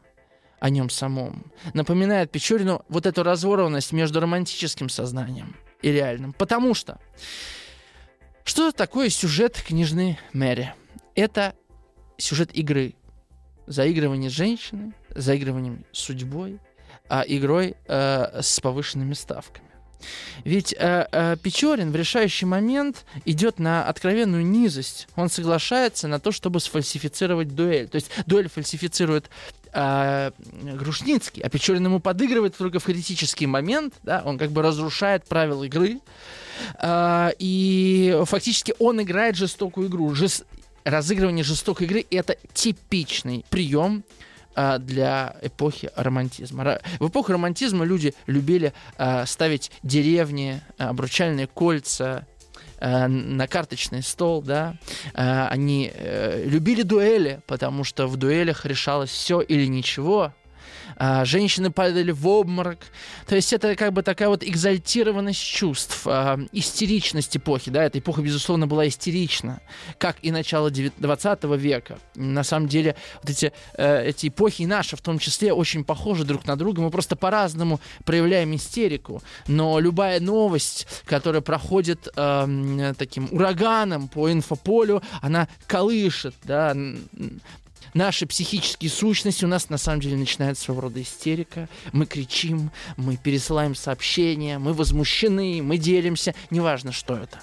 [0.61, 1.53] о нем самом.
[1.75, 6.33] Напоминает Печорину вот эту разворованность между романтическим сознанием и реальным.
[6.33, 7.01] Потому что
[8.45, 10.75] что такое сюжет книжной Мэри?
[11.15, 11.55] Это
[12.17, 12.95] сюжет игры.
[13.67, 16.59] Заигрывание с женщиной, заигрыванием судьбой,
[17.09, 19.72] а игрой э, с повышенными ставками.
[20.45, 25.09] Ведь э, э, Печорин в решающий момент идет на откровенную низость.
[25.17, 27.89] Он соглашается на то, чтобы сфальсифицировать дуэль.
[27.89, 29.31] То есть дуэль фальсифицирует
[29.73, 30.31] э,
[30.75, 33.95] Грушницкий, а Печорин ему подыгрывает только в критический момент.
[34.03, 34.23] Да?
[34.25, 36.01] Он как бы разрушает правила игры.
[36.81, 40.15] Э, и фактически он играет жестокую игру.
[40.15, 40.45] Жест
[40.85, 44.05] разыгрывание жестокой игры это типичный прием
[44.55, 46.81] а, для эпохи романтизма.
[46.99, 52.27] В эпоху романтизма люди любили а, ставить деревни, обручальные кольца,
[52.79, 54.77] а, на карточный стол, да,
[55.15, 60.33] они э, любили дуэли, потому что в дуэлях решалось все или ничего,
[60.97, 62.79] а, женщины падали в обморок.
[63.27, 68.23] То есть это как бы такая вот экзальтированность чувств, а, истеричность эпохи, да, эта эпоха,
[68.23, 69.61] безусловно, была истерична,
[69.99, 71.99] как и начало 20 века.
[72.15, 76.25] На самом деле, вот эти, э, эти эпохи, и наша в том числе, очень похожи
[76.25, 83.29] друг на друга, мы просто по-разному проявляем истерику, но любая новость, которая проходит э, таким
[83.31, 86.77] ураганом по инфополю, она колышет, да,
[87.95, 91.69] наши психические сущности, у нас на самом деле начинается своего рода истерика.
[91.93, 97.41] Мы кричим, мы пересылаем сообщения, мы возмущены, мы делимся, неважно, что это.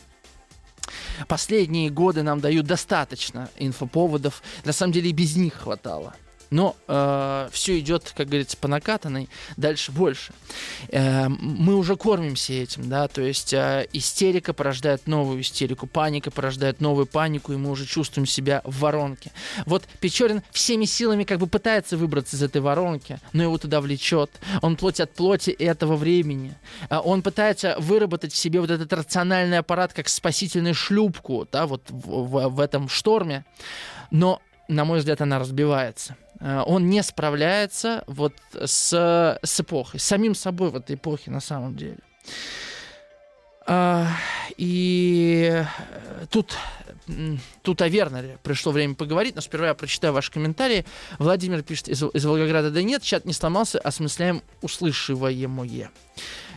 [1.28, 4.42] Последние годы нам дают достаточно инфоповодов.
[4.66, 6.16] На самом деле и без них хватало.
[6.50, 10.34] Но э, все идет, как говорится, по накатанной, дальше больше.
[10.90, 16.82] Э, мы уже кормимся этим, да, то есть э, истерика порождает новую истерику, паника порождает
[16.82, 19.32] новую панику, и мы уже чувствуем себя в воронке.
[19.66, 24.32] Вот Печорин всеми силами как бы пытается выбраться из этой воронки, но его туда влечет.
[24.62, 26.56] Он плоть от плоти этого времени.
[26.90, 31.84] Э, он пытается выработать в себе вот этот рациональный аппарат как спасительную шлюпку, да, вот
[31.90, 33.46] в, в, в этом шторме.
[34.12, 36.16] Но, на мой взгляд, она разбивается.
[36.39, 41.39] Э, он не справляется вот с, с эпохой, с самим собой в этой эпохе на
[41.39, 41.97] самом деле.
[43.71, 44.08] А,
[44.58, 45.63] и
[46.32, 46.58] тут,
[47.62, 50.86] тут о Вернере пришло время поговорить, но сперва я прочитаю ваши комментарии.
[51.19, 55.91] Владимир пишет из, из Волгограда, да нет, чат не сломался, осмысляем услышиваемое.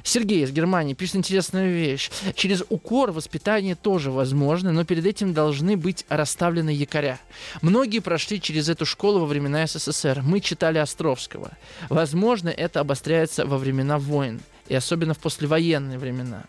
[0.05, 2.11] Сергей из Германии пишет интересную вещь.
[2.35, 7.19] Через укор воспитание тоже возможно, но перед этим должны быть расставлены якоря.
[7.61, 10.23] Многие прошли через эту школу во времена СССР.
[10.23, 11.53] Мы читали Островского.
[11.89, 16.45] Возможно, это обостряется во времена войн и особенно в послевоенные времена.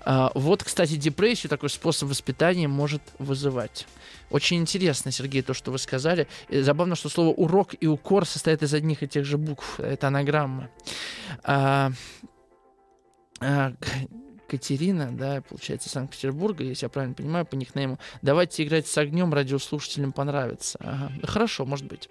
[0.00, 3.86] А, вот, кстати, депрессию такой способ воспитания может вызывать.
[4.30, 6.26] Очень интересно, Сергей, то, что вы сказали.
[6.48, 9.78] И забавно, что слово урок и укор состоят из одних и тех же букв.
[9.80, 10.70] Это анаграммы.
[11.44, 11.92] А, а,
[14.48, 17.98] Катерина, да, получается, Санкт-Петербурга, если я правильно понимаю, по никнейму.
[18.22, 20.78] Давайте играть с огнем, радиослушателям понравится.
[20.80, 21.12] Ага.
[21.22, 22.08] Хорошо, может быть.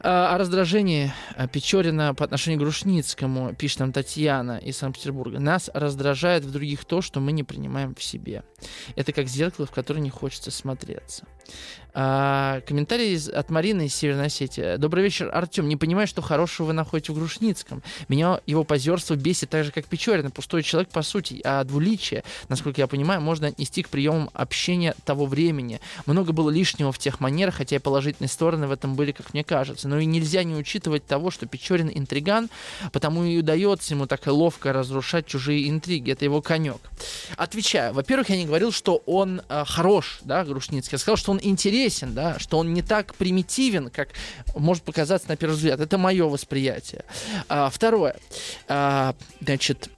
[0.00, 5.38] А, о раздражении а, Печорина по отношению к Грушницкому, пишет нам Татьяна из Санкт-Петербурга.
[5.38, 8.42] Нас раздражает в других то, что мы не принимаем в себе.
[8.96, 11.24] Это как зеркало, в которое не хочется смотреться.
[11.96, 14.76] А, комментарий от Марины из Северной Осетии.
[14.78, 15.68] Добрый вечер, Артем.
[15.68, 17.84] Не понимаю, что хорошего вы находите в Грушницком.
[18.08, 20.30] Меня его позерство бесит так же, как Печорина.
[20.30, 21.40] Пустой человек, по сути.
[21.44, 25.80] А двуличие, насколько я понимаю, можно отнести к приемам общения того времени.
[26.06, 29.44] Много было лишнего в тех манерах, хотя и положительные стороны в этом были, как мне
[29.44, 29.86] кажется.
[29.86, 32.50] Но и нельзя не учитывать того, что Печорин интриган,
[32.90, 36.10] потому и удается ему так ловко разрушать чужие интриги.
[36.10, 36.80] Это его конек.
[37.36, 37.94] Отвечаю.
[37.94, 40.96] Во-первых, я не говорил, что он э, хорош, да, Грушницкий.
[40.96, 44.10] Я сказал, что он интересен интересен, да, что он не так примитивен, как
[44.54, 45.80] может показаться на первый взгляд.
[45.80, 47.04] Это мое восприятие.
[47.48, 48.16] А, второе.
[48.68, 49.90] А, значит,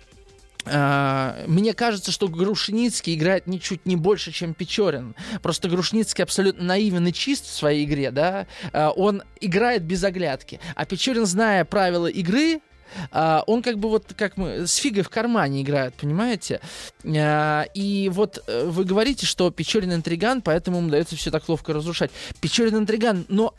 [0.69, 5.15] Uh, мне кажется, что Грушницкий играет ничуть не больше, чем Печорин.
[5.41, 8.49] Просто Грушницкий абсолютно наивен и чист в своей игре, да.
[8.73, 10.59] Uh, он играет без оглядки.
[10.75, 12.63] А Печорин, зная правила игры,
[13.11, 16.61] а, он как бы вот как мы с фигой в кармане играет, понимаете?
[17.05, 21.73] А, и вот э, вы говорите, что Печорин интриган, поэтому ему удается все так ловко
[21.73, 22.11] разрушать.
[22.41, 23.55] Печорин интриган, но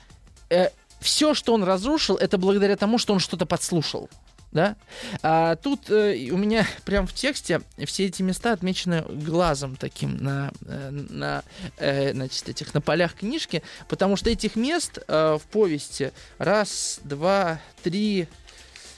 [0.49, 4.09] э, все, что он разрушил, это благодаря тому, что он что-то подслушал.
[4.51, 4.75] Да?
[5.21, 10.51] А тут э, у меня прям в тексте все эти места отмечены глазом таким на,
[10.65, 11.43] э, на
[11.77, 17.59] э, значит, этих на полях книжки, потому что этих мест э, в повести раз, два,
[17.83, 18.27] три,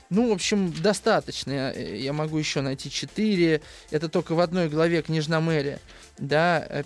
[0.10, 1.72] ну, в общем, достаточно.
[1.74, 3.62] Я могу еще найти четыре.
[3.92, 5.80] Это только в одной главе «Княжна Мэри».
[6.18, 6.84] Да, э,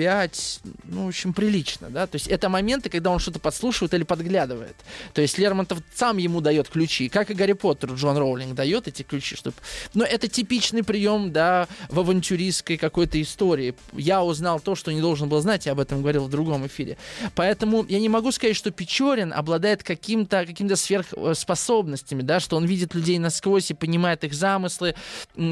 [0.00, 4.02] 5, ну, в общем, прилично, да, то есть это моменты, когда он что-то подслушивает или
[4.02, 4.74] подглядывает.
[5.12, 9.02] То есть Лермонтов сам ему дает ключи, как и Гарри Поттеру Джон Роулинг дает эти
[9.02, 9.56] ключи, чтобы...
[9.92, 13.74] Но это типичный прием, да, в авантюристской какой-то истории.
[13.92, 16.96] Я узнал то, что не должен был знать, я об этом говорил в другом эфире.
[17.34, 22.94] Поэтому я не могу сказать, что Печорин обладает каким-то каким сверхспособностями, да, что он видит
[22.94, 24.94] людей насквозь и понимает их замыслы,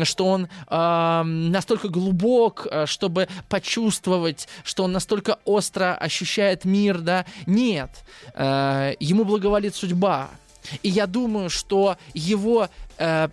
[0.05, 6.99] что он э, настолько глубок, э, чтобы почувствовать чувствовать, что он настолько остро ощущает мир,
[6.99, 7.25] да.
[7.47, 7.91] Нет,
[8.35, 10.31] э, ему благоволит судьба.
[10.83, 13.29] И я думаю, что его э,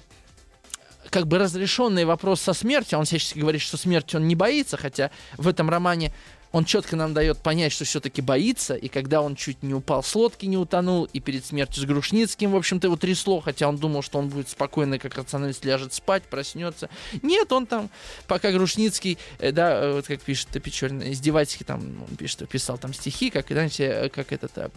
[1.10, 5.12] как бы разрешенный вопрос со смертью, он сейчас говорит, что смерти он не боится, хотя
[5.38, 6.14] в этом романе
[6.56, 10.16] он четко нам дает понять, что все-таки боится, и когда он чуть не упал с
[10.16, 14.02] лодки, не утонул, и перед смертью с Грушницким, в общем-то, его трясло, хотя он думал,
[14.02, 16.90] что он будет спокойно, как рационалист, ляжет спать, проснется.
[17.22, 17.90] Нет, он там,
[18.26, 22.94] пока Грушницкий, э, да, э, вот как пишет Печорин, издевательски там, он пишет, писал там
[22.94, 24.72] стихи, как, знаете, э, как этот,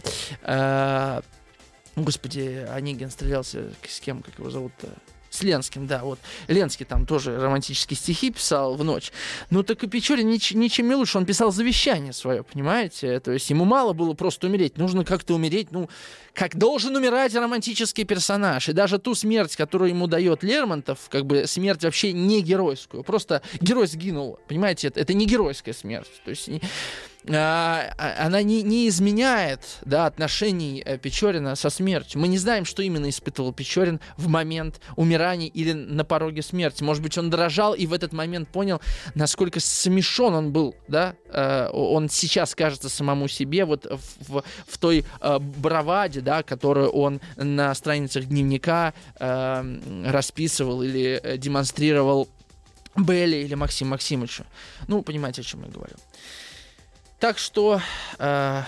[1.95, 4.89] господи, Онегин стрелялся с кем, как его зовут-то?
[5.29, 6.19] С Ленским, да, вот.
[6.47, 9.11] Ленский там тоже романтические стихи писал в ночь.
[9.51, 11.17] Ну, так и Печорин нич- ничем не лучше.
[11.17, 13.19] Он писал завещание свое, понимаете?
[13.19, 14.77] То есть ему мало было просто умереть.
[14.77, 15.87] Нужно как-то умереть, ну,
[16.33, 18.69] как должен умирать романтический персонаж.
[18.69, 23.03] И даже ту смерть, которую ему дает Лермонтов, как бы смерть вообще не геройскую.
[23.03, 24.87] Просто герой сгинул, понимаете?
[24.87, 26.09] Это, это не геройская смерть.
[26.25, 26.49] То есть
[27.25, 32.21] она не, не изменяет да, отношений э, Печорина со смертью.
[32.21, 36.81] Мы не знаем, что именно испытывал Печорин в момент умирания или на пороге смерти.
[36.81, 38.79] Может быть, он дрожал и в этот момент понял,
[39.15, 40.75] насколько смешон он был.
[40.87, 41.15] Да?
[41.25, 47.19] Э, он сейчас кажется самому себе вот в, в той э, браваде, да, которую он
[47.35, 52.29] на страницах дневника расписывал или демонстрировал
[52.95, 54.45] Белли или Максим Максимовичу.
[54.87, 55.95] Ну, понимаете, о чем я говорю.
[57.19, 57.81] Так что
[58.17, 58.63] э,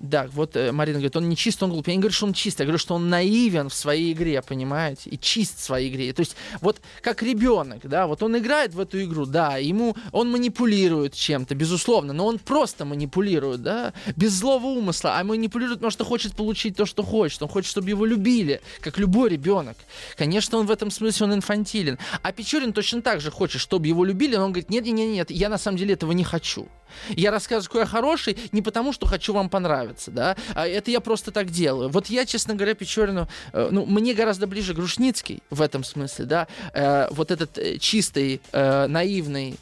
[0.00, 1.86] да, вот э, Марина говорит, он не чист, он глуп.
[1.86, 5.10] Я не говорю, что он чист, я говорю, что он наивен в своей игре, понимаете,
[5.10, 6.12] и чист в своей игре.
[6.14, 10.30] То есть вот как ребенок, да, вот он играет в эту игру, да, ему он
[10.30, 16.04] манипулирует чем-то, безусловно, но он просто манипулирует, да, без злого умысла, а манипулирует, потому что
[16.04, 17.42] хочет получить то, что хочет.
[17.42, 19.76] Он хочет, чтобы его любили, как любой ребенок.
[20.16, 21.98] Конечно, он в этом смысле он инфантилен.
[22.22, 25.30] А Печорин точно так же хочет, чтобы его любили, но он говорит, нет, нет, нет,
[25.30, 26.68] я на самом деле этого не хочу.
[27.10, 31.00] Я рассказываю, какой я хороший, не потому, что хочу вам понравиться, да, а это я
[31.00, 31.88] просто так делаю.
[31.88, 36.48] Вот я, честно говоря, Печорину, э, ну, мне гораздо ближе Грушницкий в этом смысле, да,
[36.72, 39.56] э, вот этот э, чистый, наивный,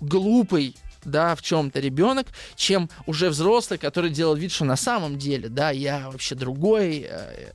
[0.00, 5.48] глупый, да, в чем-то ребенок, чем уже взрослый, который делает вид, что на самом деле,
[5.48, 7.06] да, я вообще другой.
[7.08, 7.52] Э,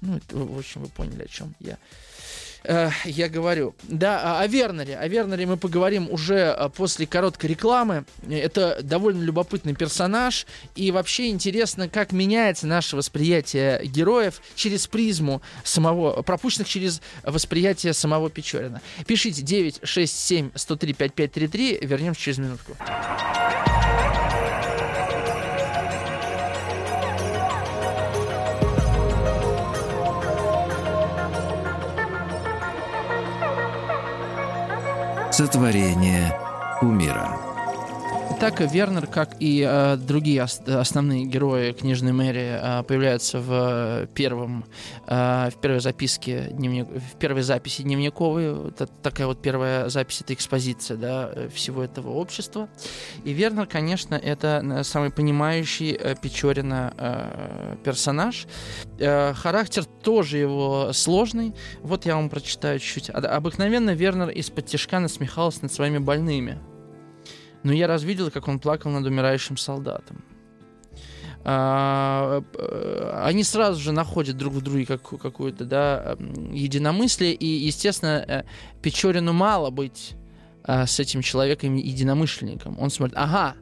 [0.00, 1.78] ну, это, в общем, вы поняли, о чем я
[2.64, 3.74] э, я говорю.
[3.84, 4.96] Да, о Вернере.
[4.96, 8.04] О Вернере мы поговорим уже э, после короткой рекламы.
[8.28, 10.46] Это довольно любопытный персонаж.
[10.74, 18.30] И вообще интересно, как меняется наше восприятие героев через призму самого, пропущенных через восприятие самого
[18.30, 18.80] Печорина.
[19.06, 21.78] Пишите 967 103 5533.
[21.82, 22.76] Вернемся через минутку.
[35.42, 36.38] Сотворение
[36.82, 37.51] умира.
[38.42, 44.64] Так Вернер, как и э, другие ос- основные герои книжной Мэри, э, появляются в первом,
[45.06, 48.70] э, в первой записке дневник, в первой записи дневниковой.
[48.70, 52.68] Это такая вот первая запись, это экспозиция, да, всего этого общества.
[53.22, 58.48] И Вернер, конечно, это самый понимающий э, Печорина э, персонаж.
[58.98, 61.54] Э, характер тоже его сложный.
[61.82, 63.08] Вот я вам прочитаю чуть-чуть.
[63.10, 66.58] Обыкновенно Вернер из-под тяжка насмехался над своими больными
[67.62, 70.24] но я раз видел, как он плакал над умирающим солдатом.
[71.44, 76.16] А, э, они сразу же находят друг в друге как, какое-то да,
[76.52, 78.44] единомыслие, и, естественно, э,
[78.80, 80.14] Печорину мало быть
[80.62, 82.78] а, с этим человеком единомышленником.
[82.78, 83.56] Он смотрит, ага,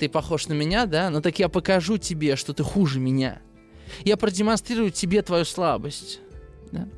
[0.00, 1.10] ты похож на меня, да?
[1.10, 3.40] Ну так я покажу тебе, что ты хуже меня.
[4.04, 6.18] Я продемонстрирую тебе твою слабость.
[6.72, 6.88] Да?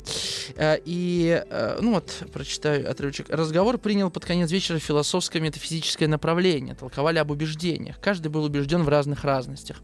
[0.57, 3.29] Э, и, э, ну вот, прочитаю отрывочек.
[3.29, 6.75] Разговор принял под конец вечера философское метафизическое направление.
[6.75, 8.01] Толковали об убеждениях.
[8.01, 9.83] Каждый был убежден в разных разностях.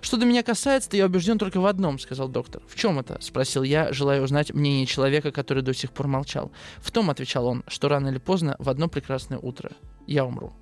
[0.00, 2.62] Что до меня касается, то я убежден только в одном, сказал доктор.
[2.68, 3.18] В чем это?
[3.20, 6.52] Спросил я, желая узнать мнение человека, который до сих пор молчал.
[6.78, 9.72] В том, отвечал он, что рано или поздно в одно прекрасное утро
[10.06, 10.52] я умру.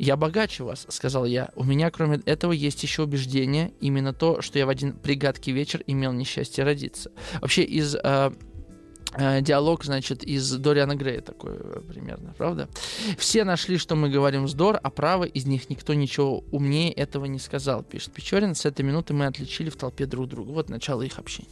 [0.00, 1.50] «Я богаче вас»,— сказал я.
[1.56, 5.82] «У меня, кроме этого, есть еще убеждение, именно то, что я в один пригадкий вечер
[5.86, 7.12] имел несчастье родиться».
[7.42, 8.32] Вообще из э,
[9.12, 12.70] э, диалог, значит, из Дориана Грея такой э, примерно, правда?
[13.18, 17.38] Все нашли, что мы говорим вздор, а право из них никто ничего умнее этого не
[17.38, 18.54] сказал, пишет Печорин.
[18.54, 20.50] С этой минуты мы отличили в толпе друг друга.
[20.50, 21.50] Вот начало их общения.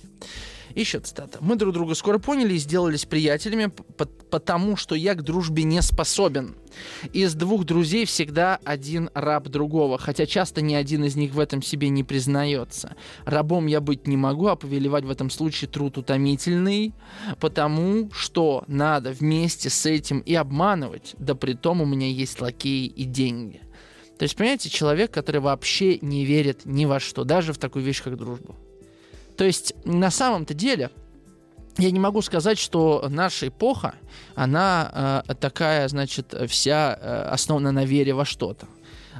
[0.74, 1.38] Еще цитата.
[1.40, 3.72] «Мы друг друга скоро поняли и сделались приятелями,
[4.31, 6.57] потому что я к дружбе не способен.
[7.12, 11.62] Из двух друзей всегда один раб другого, хотя часто ни один из них в этом
[11.62, 12.94] себе не признается.
[13.24, 16.92] Рабом я быть не могу, а повелевать в этом случае труд утомительный,
[17.40, 22.87] потому что надо вместе с этим и обманывать, да при том у меня есть лакеи
[22.87, 23.62] и деньги».
[24.18, 28.02] То есть, понимаете, человек, который вообще не верит ни во что, даже в такую вещь,
[28.02, 28.57] как дружбу.
[29.38, 30.90] То есть на самом-то деле
[31.79, 33.94] я не могу сказать, что наша эпоха,
[34.35, 38.66] она э, такая, значит, вся э, основана на вере во что-то.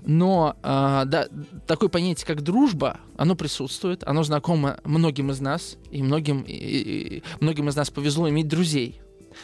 [0.05, 1.29] Но э, да,
[1.69, 7.23] такое понятие, как дружба, оно присутствует, оно знакомо многим из нас, и многим, и, и,
[7.39, 9.01] многим из нас повезло иметь друзей.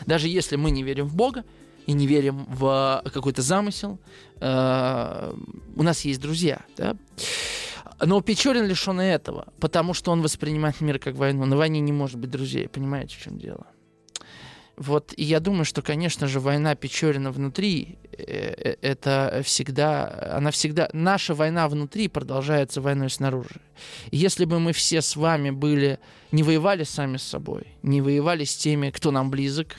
[0.06, 1.44] Даже если мы не верим в Бога
[1.86, 4.00] и не верим в какой-то замысел,
[4.40, 5.34] э,
[5.76, 6.62] у нас есть друзья.
[6.76, 6.96] Да?
[8.00, 11.44] Но Печорин лишен и этого, потому что он воспринимает мир как войну.
[11.46, 13.66] На войне не может быть друзей, понимаете, в чем дело?
[14.76, 20.50] Вот, и я думаю, что, конечно же, война Печорина внутри, э, э, это всегда, она
[20.50, 23.60] всегда, наша война внутри продолжается войной снаружи.
[24.10, 26.00] Если бы мы все с вами были,
[26.32, 29.76] не воевали сами с собой, не воевали с теми, кто нам близок,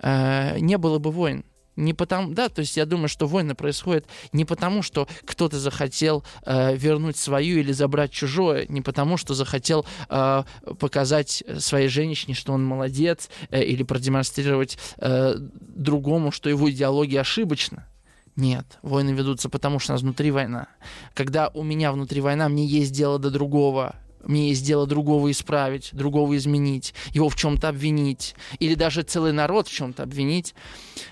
[0.00, 1.44] э, не было бы войн.
[1.78, 6.24] Не потому, да, то есть я думаю, что войны происходят не потому, что кто-то захотел
[6.44, 10.42] э, вернуть свою или забрать чужое, не потому, что захотел э,
[10.80, 17.86] показать своей женщине, что он молодец, э, или продемонстрировать э, другому, что его идеология ошибочна.
[18.34, 20.66] Нет, войны ведутся потому, что у нас внутри война.
[21.14, 23.94] Когда у меня внутри война, мне есть дело до другого,
[24.28, 29.66] мне есть дело другого исправить, другого изменить, его в чем-то обвинить, или даже целый народ
[29.66, 30.54] в чем-то обвинить,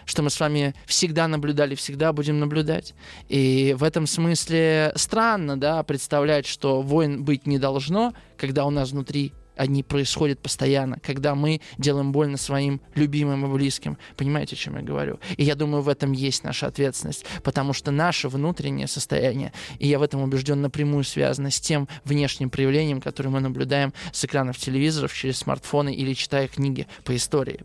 [0.04, 2.94] что мы с вами всегда наблюдали, всегда будем наблюдать.
[3.28, 8.92] И в этом смысле странно, да, представлять, что войн быть не должно, когда у нас
[8.92, 13.98] внутри они происходят постоянно, когда мы делаем больно своим любимым и близким.
[14.16, 15.18] Понимаете, о чем я говорю?
[15.36, 19.98] И я думаю, в этом есть наша ответственность, потому что наше внутреннее состояние, и я
[19.98, 25.12] в этом убежден, напрямую связано с тем внешним проявлением, которое мы наблюдаем с экранов телевизоров,
[25.14, 27.60] через смартфоны или читая книги по истории.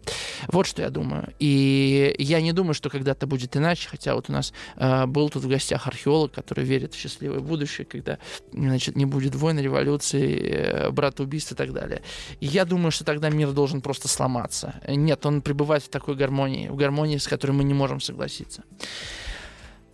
[0.47, 1.33] Вот что я думаю.
[1.39, 5.43] И я не думаю, что когда-то будет иначе, хотя вот у нас э, был тут
[5.43, 8.17] в гостях археолог, который верит в счастливое будущее, когда
[8.53, 12.01] значит, не будет войны, революции, э, братоубийств и так далее далее.
[12.39, 14.75] И я думаю, что тогда мир должен просто сломаться.
[14.87, 18.63] Нет, он пребывает в такой гармонии, в гармонии, с которой мы не можем согласиться.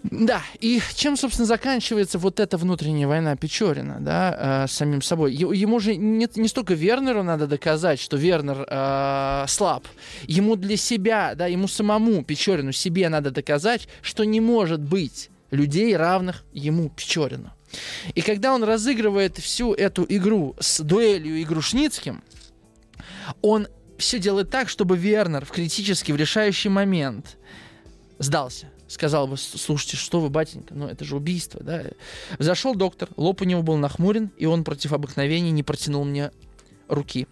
[0.03, 5.33] Да, и чем, собственно, заканчивается вот эта внутренняя война Печорина, да, э, самим собой.
[5.33, 9.85] Ему же не, не столько Вернеру надо доказать, что Вернер э, слаб.
[10.23, 15.95] Ему для себя, да, ему самому, Печорину, себе надо доказать, что не может быть людей,
[15.97, 17.51] равных ему, Печорину.
[18.15, 22.23] И когда он разыгрывает всю эту игру с дуэлью и Грушницким,
[23.41, 23.67] он
[23.97, 27.37] все делает так, чтобы Вернер в критический, в решающий момент
[28.19, 28.69] сдался.
[28.87, 31.83] Сказал бы, слушайте, что вы, батенька, ну это же убийство, да?
[32.39, 36.31] Зашел доктор, лоб у него был нахмурен, и он против обыкновения не протянул мне
[36.87, 37.27] руки.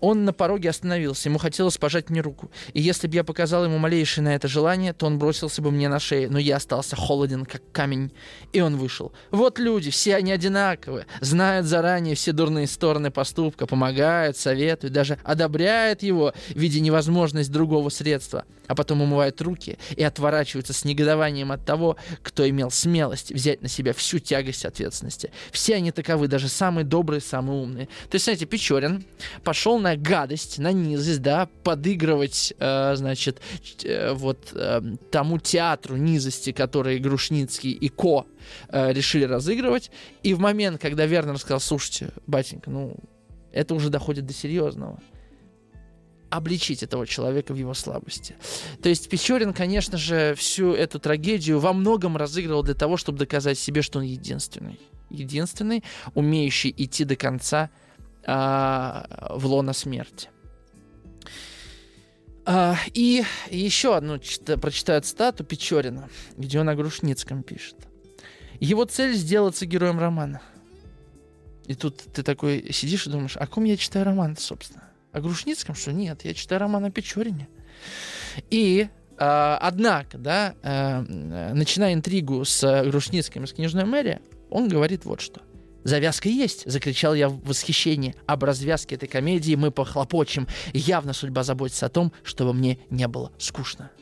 [0.00, 2.50] Он на пороге остановился, ему хотелось пожать мне руку.
[2.74, 5.88] И если бы я показал ему малейшее на это желание, то он бросился бы мне
[5.88, 8.12] на шею, но я остался холоден, как камень.
[8.52, 9.12] И он вышел.
[9.30, 16.02] Вот люди, все они одинаковые, знают заранее все дурные стороны поступка, помогают, советуют, даже одобряют
[16.02, 21.96] его, видя невозможность другого средства, а потом умывают руки и отворачиваются с негодованием от того,
[22.22, 25.30] кто имел смелость взять на себя всю тягость ответственности.
[25.52, 27.86] Все они таковы, даже самые добрые, самые умные.
[28.10, 29.04] То есть, знаете, Печорин
[29.42, 33.40] пошел на гадость, на низость, да, подыгрывать, э, значит,
[33.84, 34.80] э, вот э,
[35.12, 38.26] тому театру низости, который Грушницкий и Ко
[38.68, 39.92] э, решили разыгрывать.
[40.24, 42.96] И в момент, когда Вернер сказал, слушайте, батенька, ну,
[43.52, 44.98] это уже доходит до серьезного
[46.30, 48.34] обличить этого человека в его слабости.
[48.82, 53.58] То есть Печорин, конечно же, всю эту трагедию во многом разыгрывал для того, чтобы доказать
[53.58, 54.78] себе, что он единственный.
[55.08, 55.84] Единственный,
[56.14, 57.70] умеющий идти до конца
[58.26, 60.28] а, в лоно смерти.
[62.44, 64.18] А, и еще одну
[64.60, 67.76] прочитаю цитату Печорина, где он о Грушницком пишет.
[68.58, 70.42] Его цель сделаться героем романа.
[71.66, 74.84] И тут ты такой сидишь и думаешь, о ком я читаю роман собственно?
[75.12, 77.48] О Грушницком, что нет, я читаю роман о Печорине.
[78.50, 81.00] И э, однако, да, э,
[81.54, 84.20] начиная интригу с Грушницким и с княжной Мэри,
[84.50, 85.42] он говорит вот что–
[85.86, 88.16] Завязка есть, закричал я в восхищении.
[88.26, 90.48] Об развязке этой комедии мы похлопочем.
[90.72, 93.92] Явно судьба заботится о том, чтобы мне не было скучно.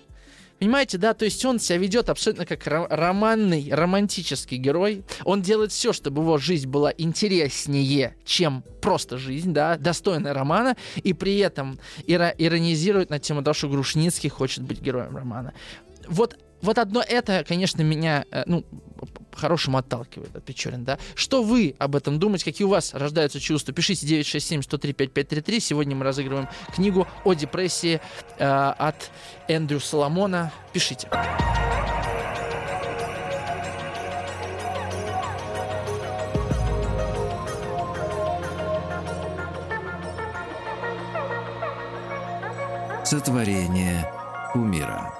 [0.59, 5.05] Понимаете, да, то есть он себя ведет абсолютно как романный, романтический герой.
[5.25, 11.13] Он делает все, чтобы его жизнь была интереснее, чем просто жизнь, да, достойная романа, и
[11.13, 15.53] при этом иро- иронизирует на тему того, что Грушницкий хочет быть героем романа.
[16.09, 18.65] Вот вот одно это, конечно, меня, э, ну,
[19.35, 20.99] по-хорошему отталкивает от Печорин, да.
[21.17, 22.45] Что вы об этом думаете?
[22.45, 23.75] Какие у вас рождаются чувства?
[23.75, 25.61] Пишите 967-103-5533.
[25.61, 28.01] Сегодня мы разыгрываем книгу о депрессии
[28.39, 29.11] э, от
[29.49, 30.53] Эндрю Соломона.
[30.73, 31.09] Пишите.
[43.05, 44.09] Сотворение
[44.55, 45.13] умира.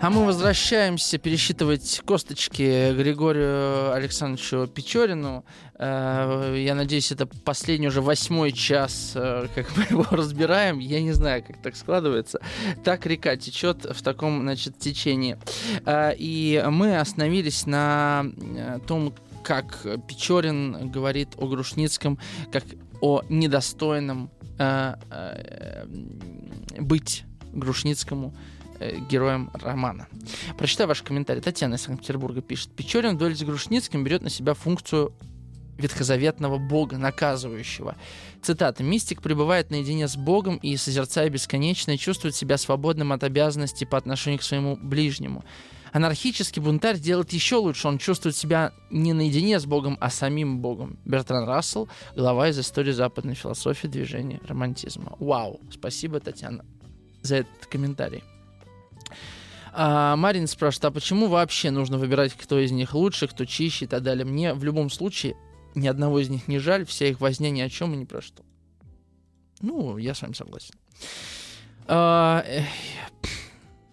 [0.00, 5.44] А мы возвращаемся пересчитывать косточки Григорию Александровичу Печорину.
[5.74, 10.78] Э, я надеюсь, это последний уже восьмой час, э, как мы его разбираем.
[10.78, 12.38] Я не знаю, как так складывается.
[12.84, 15.36] Так река течет в таком, значит, течении.
[15.84, 18.24] Э, и мы остановились на
[18.86, 22.20] том, как Печорин говорит о Грушницком,
[22.52, 22.62] как
[23.00, 24.30] о недостойном
[26.78, 28.32] быть Грушницкому
[29.08, 30.08] героем романа.
[30.56, 31.42] Прочитаю ваш комментарий.
[31.42, 32.70] Татьяна из Санкт-Петербурга пишет.
[32.72, 35.12] Печорин в дуэли с Грушницким берет на себя функцию
[35.78, 37.96] ветхозаветного Бога, наказывающего.
[38.42, 38.82] Цитата.
[38.82, 44.40] «Мистик пребывает наедине с Богом и, созерцая бесконечное, чувствует себя свободным от обязанностей по отношению
[44.40, 45.44] к своему ближнему.
[45.92, 47.88] Анархический бунтарь делает еще лучше.
[47.88, 50.98] Он чувствует себя не наедине с Богом, а самим Богом.
[51.04, 55.16] Бертран Рассел, глава из истории западной философии движения романтизма.
[55.18, 55.60] Вау.
[55.72, 56.64] Спасибо, Татьяна,
[57.22, 58.22] за этот комментарий.
[59.72, 63.88] А Марин спрашивает, а почему вообще нужно выбирать, кто из них лучше, кто чище и
[63.88, 64.24] так далее?
[64.24, 65.36] Мне в любом случае
[65.74, 68.20] ни одного из них не жаль, вся их возня ни о чем и ни про
[68.20, 68.42] что.
[69.60, 70.74] Ну, я с вами согласен.
[71.86, 72.44] А,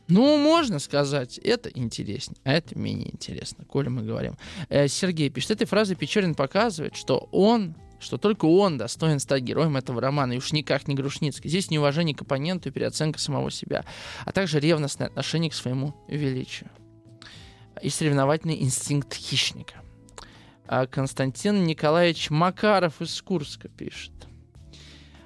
[0.08, 4.38] ну, можно сказать, это интереснее, а это менее интересно, коли мы говорим.
[4.70, 7.76] Э, Сергей пишет, этой фразой Печорин показывает, что он,
[8.06, 11.49] что только он достоин стать героем этого романа, и уж никак не Грушницкий.
[11.49, 13.84] Здесь неуважение к оппоненту и переоценка самого себя,
[14.26, 16.70] а также ревностное отношение к своему величию
[17.82, 19.82] и соревновательный инстинкт хищника.
[20.68, 24.14] А Константин Николаевич Макаров из Курска пишет.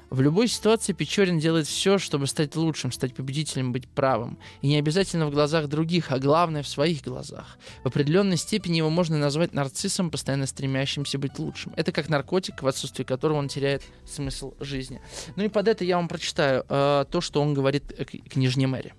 [0.09, 4.39] В любой ситуации Печорин делает все, чтобы стать лучшим, стать победителем, быть правым.
[4.61, 7.59] И не обязательно в глазах других, а главное в своих глазах.
[7.83, 11.73] В определенной степени его можно назвать нарциссом, постоянно стремящимся быть лучшим.
[11.75, 14.99] Это как наркотик, в отсутствии которого он теряет смысл жизни.
[15.35, 18.95] Ну и под это я вам прочитаю э, то, что он говорит к княжне Мэри.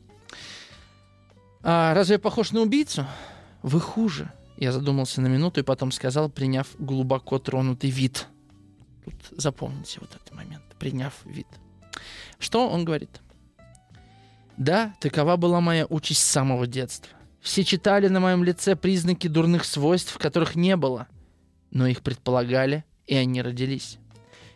[1.63, 3.05] А, разве я похож на убийцу?
[3.63, 4.31] Вы хуже.
[4.57, 8.29] Я задумался на минуту и потом сказал, приняв глубоко тронутый вид.
[9.05, 11.47] Тут запомните вот этот момент приняв вид.
[12.41, 13.21] Что он говорит?
[14.57, 17.17] Да, такова была моя участь с самого детства.
[17.41, 21.07] Все читали на моем лице признаки дурных свойств, которых не было,
[21.71, 23.99] но их предполагали, и они родились.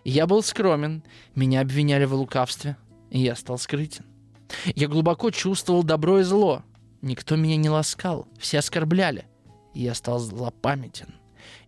[0.04, 1.02] Я был скромен,
[1.34, 2.76] меня обвиняли в лукавстве,
[3.10, 4.04] и я стал скрытен.
[4.74, 6.62] Я глубоко чувствовал добро и зло.
[7.00, 9.26] Никто меня не ласкал, все оскорбляли,
[9.72, 11.14] и я стал злопамятен.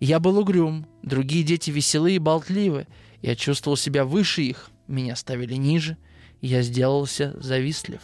[0.01, 2.87] Я был угрюм, другие дети веселые и болтливы,
[3.23, 5.97] я чувствовал себя выше их, меня ставили ниже,
[6.41, 8.01] я сделался завистлив.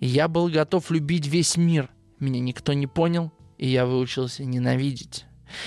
[0.00, 5.24] Я был готов любить весь мир, меня никто не понял, и я выучился ненавидеть.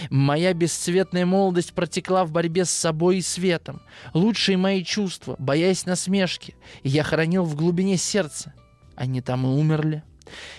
[0.09, 3.82] Моя бесцветная молодость протекла в борьбе с собой и светом.
[4.13, 8.53] Лучшие мои чувства, боясь насмешки, я хранил в глубине сердца.
[8.95, 10.03] Они там и умерли.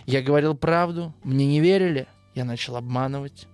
[0.06, 3.46] Я говорил правду, мне не верили, я начал обманывать.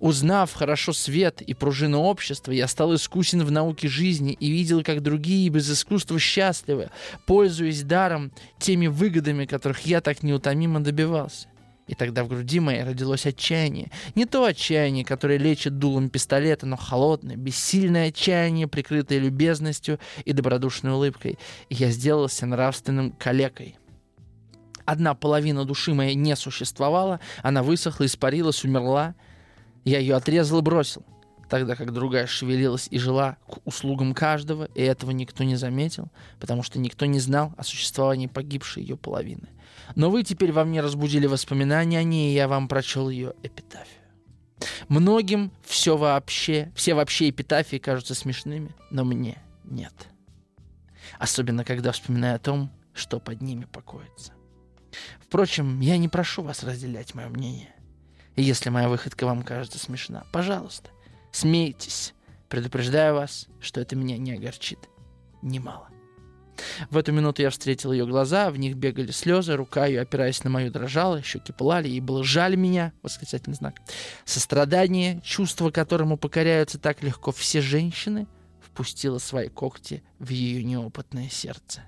[0.00, 5.02] Узнав хорошо свет и пружину общества, я стал искусен в науке жизни и видел, как
[5.02, 6.90] другие без искусства счастливы,
[7.26, 11.48] пользуясь даром теми выгодами, которых я так неутомимо добивался.
[11.86, 13.92] И тогда в груди моей родилось отчаяние.
[14.16, 20.92] Не то отчаяние, которое лечит дулом пистолета, но холодное, бессильное отчаяние, прикрытое любезностью и добродушной
[20.92, 21.38] улыбкой.
[21.68, 23.76] И я сделался нравственным калекой.
[24.84, 29.14] Одна половина души моей не существовала, она высохла, испарилась, умерла—
[29.90, 31.04] я ее отрезал и бросил,
[31.48, 36.10] тогда как другая шевелилась и жила к услугам каждого, и этого никто не заметил,
[36.40, 39.48] потому что никто не знал о существовании погибшей ее половины.
[39.94, 44.02] Но вы теперь во мне разбудили воспоминания о ней, и я вам прочел ее эпитафию.
[44.88, 49.94] Многим все вообще, все вообще эпитафии кажутся смешными, но мне нет.
[51.18, 54.32] Особенно, когда вспоминаю о том, что под ними покоится.
[55.20, 57.75] Впрочем, я не прошу вас разделять мое мнение.
[58.36, 60.90] И если моя выходка вам кажется смешна, пожалуйста,
[61.32, 62.14] смейтесь.
[62.48, 64.78] Предупреждаю вас, что это меня не огорчит.
[65.42, 65.88] Немало.
[66.90, 70.50] В эту минуту я встретил ее глаза, в них бегали слезы, рука ее, опираясь на
[70.50, 73.80] мою, дрожала, щеки пылали, ей было жаль меня, восклицательный знак.
[74.24, 78.26] Сострадание, чувство которому покоряются так легко все женщины,
[78.60, 81.82] впустило свои когти в ее неопытное сердце.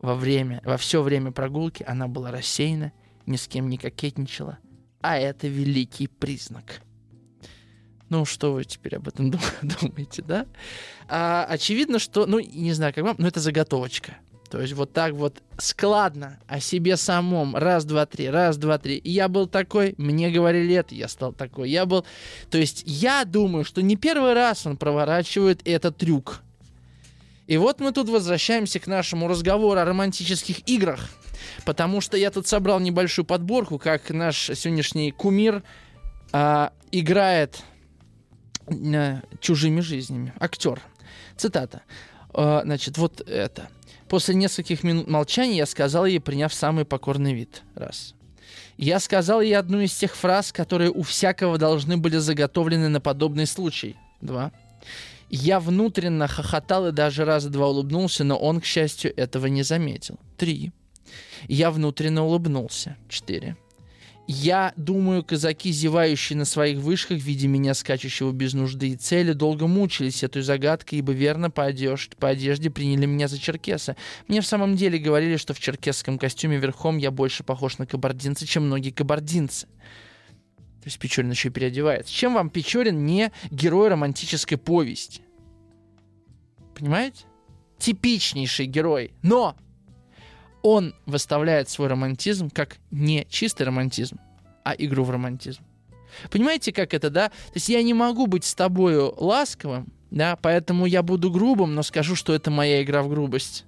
[0.00, 2.92] Во время, во все время прогулки она была рассеяна,
[3.26, 4.58] ни с кем не кокетничала,
[5.00, 6.82] а это великий признак.
[8.08, 9.30] Ну, что вы теперь об этом
[9.62, 10.46] думаете, да?
[11.08, 14.16] А, очевидно, что, ну, не знаю, как вам, но это заготовочка.
[14.50, 17.54] То есть вот так вот складно о себе самом.
[17.54, 18.96] Раз, два, три, раз, два, три.
[18.96, 21.70] И я был такой, мне говорили это, я стал такой.
[21.70, 22.06] Я был...
[22.50, 26.40] То есть я думаю, что не первый раз он проворачивает этот трюк.
[27.46, 31.10] И вот мы тут возвращаемся к нашему разговору о романтических играх.
[31.64, 35.62] Потому что я тут собрал небольшую подборку, как наш сегодняшний кумир
[36.32, 37.62] а, играет
[38.66, 40.32] а, чужими жизнями.
[40.38, 40.80] Актер.
[41.36, 41.82] Цитата.
[42.32, 43.68] А, значит, вот это.
[44.08, 47.62] После нескольких минут молчания я сказал ей, приняв самый покорный вид.
[47.74, 48.14] Раз.
[48.78, 53.46] Я сказал ей одну из тех фраз, которые у всякого должны были заготовлены на подобный
[53.46, 53.96] случай.
[54.20, 54.52] Два.
[55.30, 60.18] Я внутренно хохотал и даже раза два улыбнулся, но он, к счастью, этого не заметил.
[60.38, 60.72] Три.
[61.46, 62.96] Я внутренне улыбнулся.
[63.08, 63.56] Четыре.
[64.30, 69.66] Я думаю, казаки, зевающие на своих вышках, видя меня скачущего без нужды и цели, долго
[69.66, 73.96] мучились этой загадкой, ибо верно по одежде, по одежде приняли меня за черкеса.
[74.26, 78.46] Мне в самом деле говорили, что в черкесском костюме верхом я больше похож на кабардинца,
[78.46, 79.66] чем многие кабардинцы.
[79.66, 82.12] То есть Печорин еще и переодевается.
[82.12, 85.22] Чем вам Печорин не герой романтической повести?
[86.78, 87.24] Понимаете?
[87.78, 89.12] Типичнейший герой.
[89.22, 89.56] Но
[90.62, 94.18] он выставляет свой романтизм как не чистый романтизм,
[94.64, 95.62] а игру в романтизм.
[96.30, 97.28] Понимаете, как это, да?
[97.28, 101.82] То есть я не могу быть с тобою ласковым, да, поэтому я буду грубым, но
[101.82, 103.64] скажу, что это моя игра в грубость.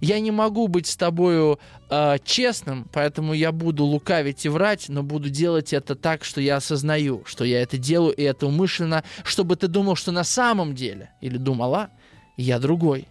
[0.00, 1.58] Я не могу быть с тобою
[1.90, 6.56] э, честным, поэтому я буду лукавить и врать, но буду делать это так, что я
[6.56, 11.10] осознаю, что я это делаю, и это умышленно, чтобы ты думал, что на самом деле,
[11.20, 11.90] или думала,
[12.36, 13.08] я другой.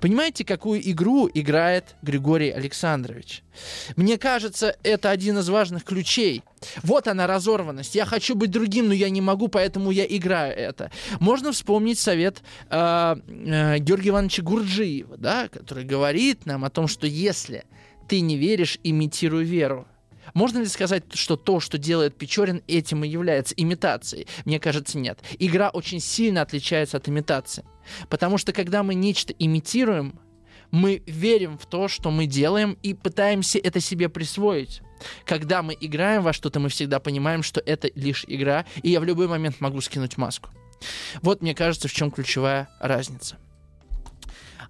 [0.00, 3.42] Понимаете, какую игру играет Григорий Александрович?
[3.96, 6.42] Мне кажется, это один из важных ключей.
[6.82, 7.94] Вот она разорванность.
[7.94, 10.90] Я хочу быть другим, но я не могу, поэтому я играю это.
[11.18, 17.06] Можно вспомнить совет э, э, Георгия Ивановича Гурджиева, да, который говорит нам о том, что
[17.06, 17.64] если
[18.08, 19.86] ты не веришь, имитируй веру.
[20.34, 24.26] Можно ли сказать, что то, что делает Печорин, этим и является имитацией?
[24.44, 25.18] Мне кажется, нет.
[25.38, 27.64] Игра очень сильно отличается от имитации.
[28.08, 30.18] Потому что когда мы нечто имитируем,
[30.70, 34.82] мы верим в то, что мы делаем, и пытаемся это себе присвоить.
[35.24, 39.04] Когда мы играем во что-то, мы всегда понимаем, что это лишь игра, и я в
[39.04, 40.50] любой момент могу скинуть маску.
[41.22, 43.36] Вот, мне кажется, в чем ключевая разница.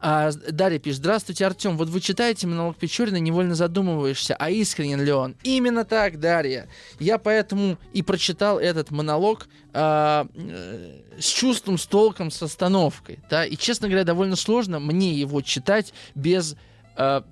[0.03, 1.76] А, Дарья пишет, здравствуйте, Артем.
[1.76, 5.36] Вот вы читаете монолог Печорина, невольно задумываешься, а искренен ли он?
[5.42, 6.68] Именно так, Дарья.
[6.98, 13.18] Я поэтому и прочитал этот монолог а, э, с чувством, с толком, с остановкой.
[13.28, 13.44] Да?
[13.44, 16.57] И, честно говоря, довольно сложно мне его читать без
[16.96, 17.24] а,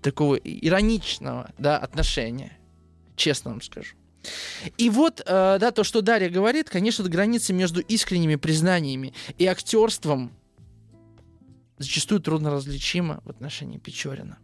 [0.00, 2.56] такого ироничного да, отношения.
[3.16, 3.96] Честно вам скажу.
[4.76, 10.32] И вот, э, да, то, что Дарья говорит, конечно, граница между искренними признаниями и актерством
[11.78, 14.38] зачастую трудно различимо в отношении Печорина.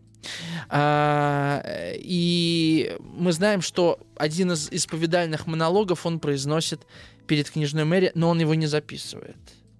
[0.68, 1.62] А,
[1.94, 6.86] и мы знаем, что один из исповедальных монологов он произносит
[7.26, 9.36] перед книжной мэри, но он его не записывает.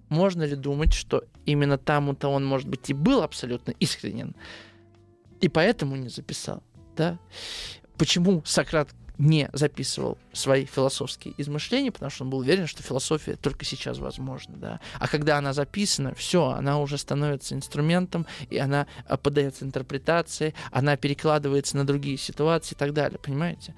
[0.09, 4.35] Можно ли думать, что именно там-то он, может быть, и был абсолютно искренен,
[5.41, 6.61] и поэтому не записал?
[6.95, 7.17] Да?
[7.97, 13.65] Почему Сократ не записывал свои философские измышления, потому что он был уверен, что философия только
[13.65, 14.55] сейчас возможна.
[14.57, 14.79] Да?
[14.99, 20.97] А когда она записана, все, она уже становится инструментом, и она а, подается интерпретации, она
[20.97, 23.75] перекладывается на другие ситуации и так далее, понимаете?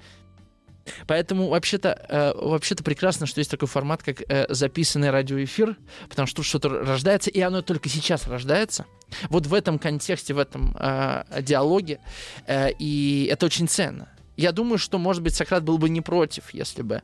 [1.06, 5.76] Поэтому вообще-то э, вообще-то прекрасно, что есть такой формат, как э, записанный радиоэфир,
[6.08, 8.86] потому что тут что-то рождается, и оно только сейчас рождается.
[9.28, 12.00] Вот в этом контексте, в этом э, диалоге,
[12.46, 14.08] э, и это очень ценно.
[14.36, 17.02] Я думаю, что, может быть, Сократ был бы не против, если бы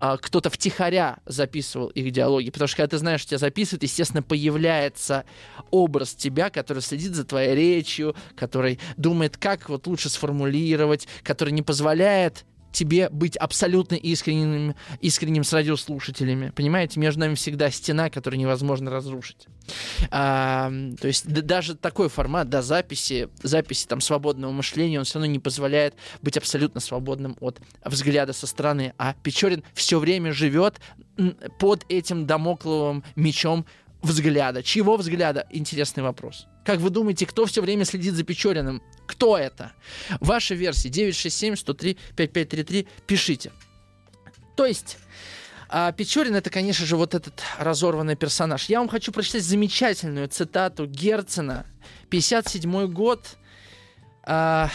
[0.00, 2.50] а, кто-то втихаря записывал их диалоги.
[2.50, 5.24] Потому что когда ты знаешь, что тебя записывают, естественно, появляется
[5.70, 11.62] образ тебя, который следит за твоей речью, который думает, как вот лучше сформулировать, который не
[11.62, 12.44] позволяет
[12.74, 16.50] тебе быть абсолютно искренним, искренним с радиослушателями.
[16.50, 19.46] Понимаете, между нами всегда стена, которую невозможно разрушить.
[20.10, 20.70] А,
[21.00, 25.32] то есть да, даже такой формат, да, записи, записи там свободного мышления, он все равно
[25.32, 28.92] не позволяет быть абсолютно свободным от взгляда со стороны.
[28.98, 30.80] А Печорин все время живет
[31.58, 33.64] под этим домокловым мечом
[34.02, 34.62] взгляда.
[34.62, 35.46] Чьего взгляда?
[35.50, 36.46] Интересный вопрос.
[36.64, 38.82] Как вы думаете, кто все время следит за Печориным?
[39.06, 39.72] Кто это?
[40.20, 42.88] Ваша версия 967-103-5533.
[43.06, 43.52] Пишите.
[44.56, 44.98] То есть,
[45.68, 48.66] а Печорин это, конечно же, вот этот разорванный персонаж.
[48.66, 51.66] Я вам хочу прочитать замечательную цитату Герцена.
[52.10, 53.36] 57 год.
[54.22, 54.70] А,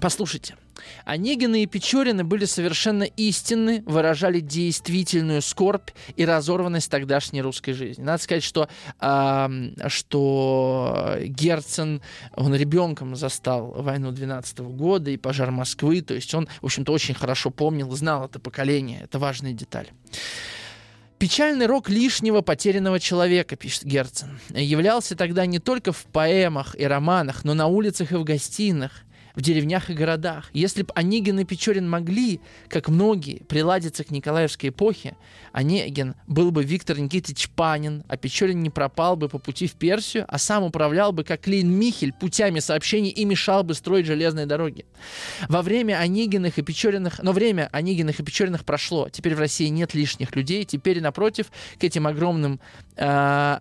[0.00, 0.56] послушайте.
[1.04, 8.02] Онегины и Печорины были совершенно истинны, выражали действительную скорбь и разорванность тогдашней русской жизни.
[8.02, 8.68] Надо сказать, что,
[9.00, 9.48] э,
[9.88, 12.02] что Герцен,
[12.34, 16.92] он ребенком застал войну 12 -го года и пожар Москвы, то есть он, в общем-то,
[16.92, 19.88] очень хорошо помнил, знал это поколение, это важная деталь.
[21.18, 27.44] Печальный рок лишнего потерянного человека, пишет Герцен, являлся тогда не только в поэмах и романах,
[27.44, 29.03] но на улицах и в гостиных
[29.34, 30.50] в деревнях и городах.
[30.52, 35.16] Если бы Онегин и Печорин могли, как многие, приладиться к Николаевской эпохе,
[35.52, 40.24] Онегин был бы Виктор Никитич Панин, а Печорин не пропал бы по пути в Персию,
[40.28, 44.86] а сам управлял бы, как Клейн Михель, путями сообщений и мешал бы строить железные дороги.
[45.48, 49.08] Во время Онегиных и Печориных, но время Онегиных и Печориных прошло.
[49.08, 50.64] Теперь в России нет лишних людей.
[50.64, 51.46] Теперь, напротив,
[51.78, 52.60] к этим огромным
[52.96, 53.58] э,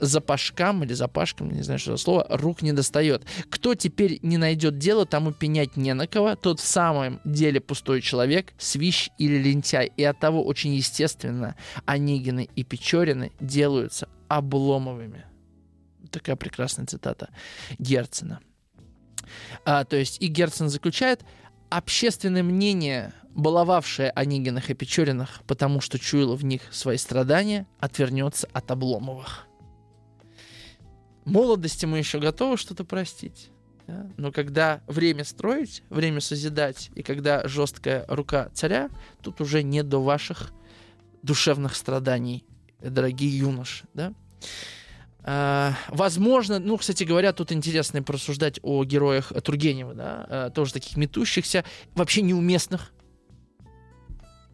[0.00, 3.24] запашкам или запашкам, не знаю, что за слово, рук не достает.
[3.50, 6.34] Кто теперь не найдет дело, тому пенять не на кого.
[6.34, 9.92] Тот в самом деле пустой человек, свищ или лентяй.
[9.96, 15.24] И от того очень естественно Онегины и Печорины делаются обломовыми.
[16.10, 17.30] Такая прекрасная цитата
[17.78, 18.40] Герцена.
[19.64, 21.22] А, то есть и Герцен заключает,
[21.70, 28.70] общественное мнение, баловавшее Онегинах и Печоринах, потому что чуяло в них свои страдания, отвернется от
[28.70, 29.47] Обломовых.
[31.28, 33.50] Молодости мы еще готовы что-то простить.
[33.86, 34.06] Да?
[34.16, 38.90] Но когда время строить, время созидать, и когда жесткая рука царя,
[39.22, 40.52] тут уже не до ваших
[41.22, 42.44] душевных страданий,
[42.80, 43.86] дорогие юноши.
[43.94, 44.12] Да?
[45.22, 50.96] А, возможно, ну, кстати говоря, тут интересно порассуждать о героях Тургенева, да, а, тоже таких
[50.96, 51.64] метущихся,
[51.94, 52.92] вообще неуместных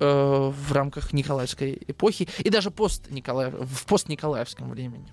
[0.00, 5.12] э, в рамках Николаевской эпохи и даже пост -Николаев, в постниколаевском времени.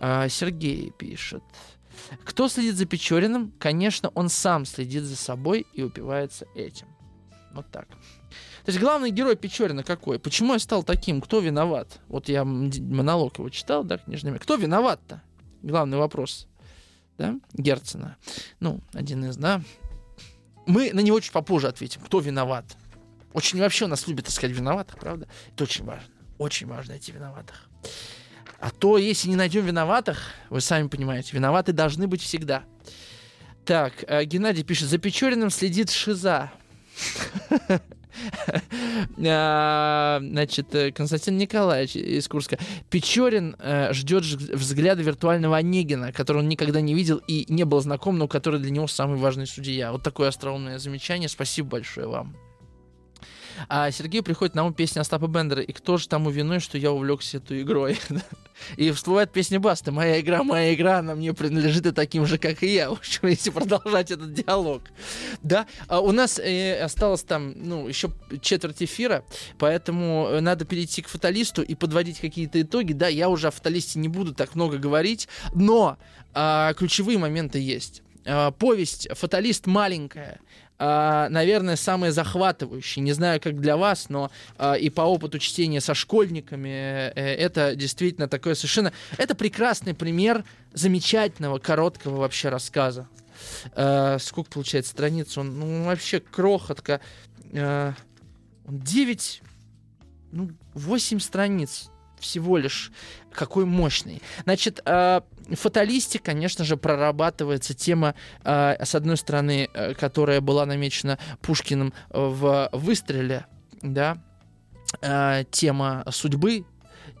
[0.00, 1.42] А, Сергей пишет.
[2.24, 3.52] Кто следит за Печориным?
[3.58, 6.86] Конечно, он сам следит за собой и упивается этим.
[7.52, 7.88] Вот так.
[7.88, 10.18] То есть главный герой Печорина какой?
[10.18, 11.20] Почему я стал таким?
[11.20, 12.00] Кто виноват?
[12.08, 14.38] Вот я монолог его читал, да, книжными.
[14.38, 15.22] Кто виноват-то?
[15.62, 16.46] Главный вопрос.
[17.16, 18.16] Да, Герцена.
[18.60, 19.62] Ну, один из, да.
[20.66, 22.02] Мы на него чуть попозже ответим.
[22.02, 22.64] Кто виноват?
[23.32, 25.26] Очень вообще у нас любят искать виноватых, правда?
[25.52, 26.12] Это очень важно.
[26.38, 27.68] Очень важно найти виноватых.
[28.60, 32.64] А то, если не найдем виноватых, вы сами понимаете, виноваты должны быть всегда.
[33.64, 36.50] Так, э, Геннадий пишет, за Печориным следит Шиза.
[39.24, 42.58] А, значит, э, Константин Николаевич из Курска.
[42.90, 48.18] Печорин э, ждет взгляда виртуального Онегина, которого он никогда не видел и не был знаком,
[48.18, 49.92] но который для него самый важный судья.
[49.92, 51.28] Вот такое остроумное замечание.
[51.28, 52.36] Спасибо большое вам.
[53.68, 55.62] А Сергею приходит на ум песня Остапа Бендера.
[55.62, 57.98] И кто же тому виной, что я увлекся этой игрой?
[58.76, 59.90] И всплывает песня Басты.
[59.90, 62.90] Моя игра, моя игра, она мне принадлежит и таким же, как и я.
[62.90, 64.82] В общем, если продолжать этот диалог.
[65.42, 69.24] Да, а у нас э, осталось там, ну, еще четверть эфира,
[69.58, 72.92] поэтому э, надо перейти к фаталисту и подводить какие-то итоги.
[72.92, 75.96] Да, я уже о фаталисте не буду так много говорить, но
[76.34, 78.02] э, ключевые моменты есть.
[78.24, 80.40] Э, повесть «Фаталист» маленькая,
[80.78, 83.02] наверное, самые захватывающие.
[83.02, 87.74] Не знаю, как для вас, но uh, и по опыту чтения со школьниками uh, это
[87.74, 88.92] действительно такое совершенно...
[89.16, 93.08] Это прекрасный пример замечательного, короткого вообще рассказа.
[93.72, 95.38] Сколько получается страниц?
[95.38, 97.00] Он ну, вообще крохотка.
[97.52, 97.94] Он
[98.66, 99.42] 9,
[100.32, 101.88] ну, 8 страниц
[102.20, 102.92] всего лишь
[103.32, 104.20] какой мощный.
[104.44, 105.20] Значит, э,
[105.56, 112.68] фаталисте, конечно же, прорабатывается тема, э, с одной стороны, э, которая была намечена Пушкиным в
[112.72, 113.46] «Выстреле»,
[113.82, 114.18] да,
[115.00, 116.64] э, тема судьбы,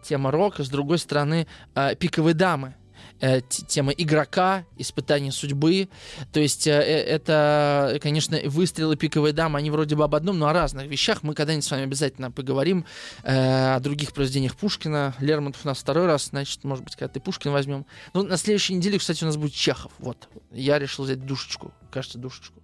[0.02, 2.74] тема рока, с другой стороны, э, пиковые дамы,
[3.20, 5.88] э, тема игрока, испытание судьбы.
[6.32, 10.48] То есть э, э, это, конечно, выстрелы пиковой дамы, они вроде бы об одном, но
[10.48, 11.22] о разных вещах.
[11.22, 12.84] Мы когда-нибудь с вами обязательно поговорим
[13.22, 15.14] э, о других произведениях Пушкина.
[15.20, 17.86] Лермонтов у нас второй раз, значит, может быть, когда ты Пушкин возьмем.
[18.14, 19.92] Ну, на следующей неделе, кстати, у нас будет Чехов.
[19.98, 20.28] Вот.
[20.52, 21.72] Я решил взять душечку.
[21.90, 22.60] Кажется, душечку.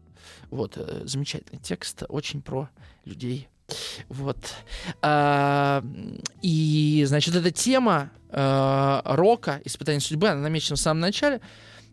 [0.51, 0.75] Вот.
[0.77, 2.05] Э, замечательный текст.
[2.09, 2.69] Очень про
[3.05, 3.49] людей
[4.09, 4.39] вот.
[5.03, 5.83] А,
[6.43, 11.41] и, значит, эта тема а, рока, испытание судьбы, она намечена в самом начале.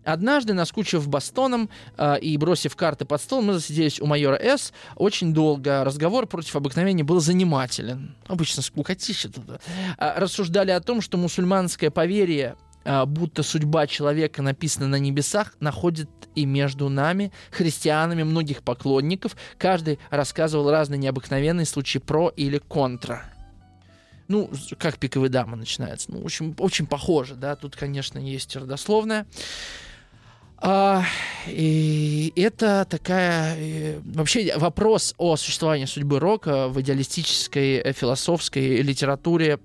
[0.03, 4.73] Однажды, наскучив Бастоном э, и бросив карты под стол, мы засиделись у майора С.
[4.95, 5.83] Очень долго.
[5.83, 8.15] Разговор против обыкновения был занимателен.
[8.25, 9.59] Обычно скукотища туда.
[9.99, 16.45] Э, рассуждали о том, что мусульманское поверье будто судьба человека написана на небесах, находит и
[16.45, 19.35] между нами, христианами, многих поклонников.
[19.57, 23.23] Каждый рассказывал разные необыкновенные случаи про или контра.
[24.27, 26.11] Ну, как пиковая дама начинается.
[26.11, 27.55] Ну, общем, очень похоже, да.
[27.57, 29.25] Тут, конечно, есть родословная.
[30.57, 31.03] А,
[31.47, 33.57] и это такая...
[33.59, 39.59] И, вообще вопрос о существовании судьбы рока в идеалистической э, философской литературе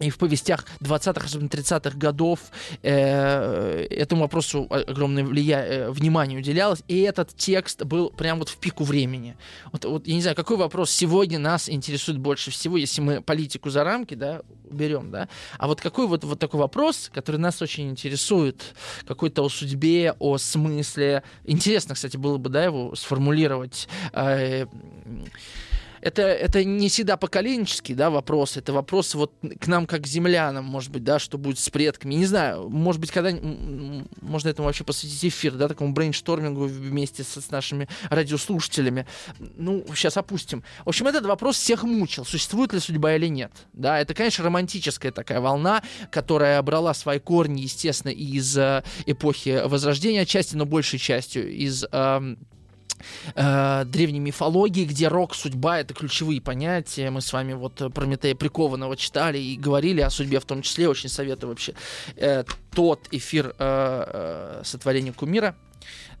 [0.00, 2.40] и в повестях 20-х, особенно 30-х годов
[2.82, 5.64] э, этому вопросу огромное влия...
[5.64, 9.36] Э, внимание уделялось, и этот текст был прям вот в пику времени.
[9.72, 13.70] Вот, вот я не знаю, какой вопрос сегодня нас интересует больше всего, если мы политику
[13.70, 15.28] за рамки, да, уберем, да,
[15.58, 18.62] а вот какой вот, вот такой вопрос, который нас очень интересует,
[19.06, 21.22] какой-то о судьбе, о смысле.
[21.44, 23.88] Интересно, кстати, было бы, да, его сформулировать.
[24.12, 24.66] Э,
[26.00, 30.90] это, это не всегда поколенческий, да, вопрос, это вопрос вот к нам как землянам, может
[30.90, 33.30] быть, да, что будет с предками, не знаю, может быть, когда
[34.20, 39.06] можно этому вообще посвятить эфир, да, такому брейнштормингу вместе с, с нашими радиослушателями.
[39.56, 40.62] Ну, сейчас опустим.
[40.84, 45.12] В общем, этот вопрос всех мучил, существует ли судьба или нет, да, это, конечно, романтическая
[45.12, 51.50] такая волна, которая брала свои корни, естественно, из э, эпохи Возрождения, отчасти, но большей частью
[51.52, 52.36] из э,
[53.34, 57.10] э, древней мифологии, где рок, судьба— это ключевые понятия.
[57.10, 60.88] Мы с вами вот Прометея Прикованного читали и говорили о судьбе в том числе.
[60.88, 61.74] Очень советую вообще
[62.16, 62.44] э,
[62.74, 65.54] тот эфир э, э, сотворения кумира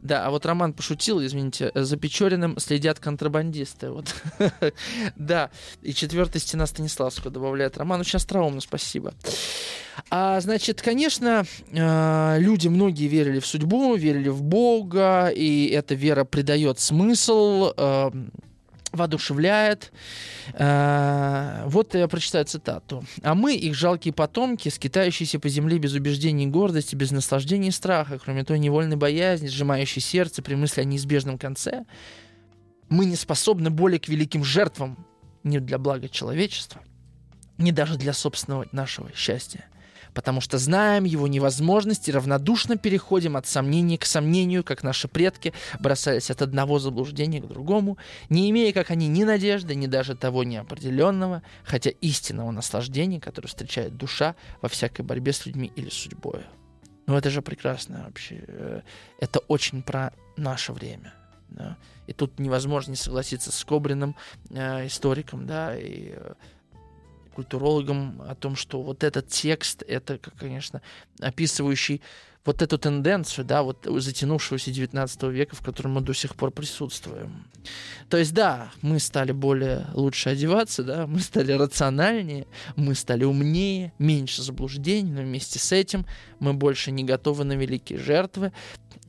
[0.02, 3.90] да, а вот Роман пошутил, извините, за Печориным следят контрабандисты.
[3.90, 4.14] Вот.
[5.16, 5.50] да,
[5.82, 8.00] и четвертая стена Станиславского добавляет Роман.
[8.00, 9.14] Очень остроумно, спасибо.
[10.08, 16.24] А, значит, конечно, э, люди многие верили в судьбу, верили в Бога, и эта вера
[16.24, 18.10] придает смысл э,
[18.92, 19.92] воодушевляет.
[20.54, 23.04] А, вот я прочитаю цитату.
[23.22, 27.72] «А мы, их жалкие потомки, скитающиеся по земле без убеждений и гордости, без наслаждения и
[27.72, 31.84] страха, кроме той невольной боязни, сжимающей сердце при мысли о неизбежном конце,
[32.88, 35.06] мы не способны более к великим жертвам
[35.44, 36.82] ни для блага человечества,
[37.58, 39.64] ни даже для собственного нашего счастья
[40.14, 45.52] потому что знаем его невозможность и равнодушно переходим от сомнения к сомнению, как наши предки
[45.78, 47.98] бросались от одного заблуждения к другому,
[48.28, 53.96] не имея, как они, ни надежды, ни даже того неопределенного, хотя истинного наслаждения, которое встречает
[53.96, 56.42] душа во всякой борьбе с людьми или судьбой.
[57.06, 58.44] Ну это же прекрасно вообще.
[58.46, 58.82] Э,
[59.18, 61.12] это очень про наше время.
[61.48, 61.76] Да?
[62.06, 64.14] И тут невозможно не согласиться с Кобриным,
[64.50, 66.34] э, историком, да, и э,
[67.40, 70.82] культурологам о том, что вот этот текст, это, конечно,
[71.20, 72.02] описывающий
[72.44, 77.46] вот эту тенденцию, да, вот затянувшегося 19 века, в котором мы до сих пор присутствуем.
[78.10, 83.92] То есть, да, мы стали более лучше одеваться, да, мы стали рациональнее, мы стали умнее,
[83.98, 86.04] меньше заблуждений, но вместе с этим
[86.40, 88.52] мы больше не готовы на великие жертвы.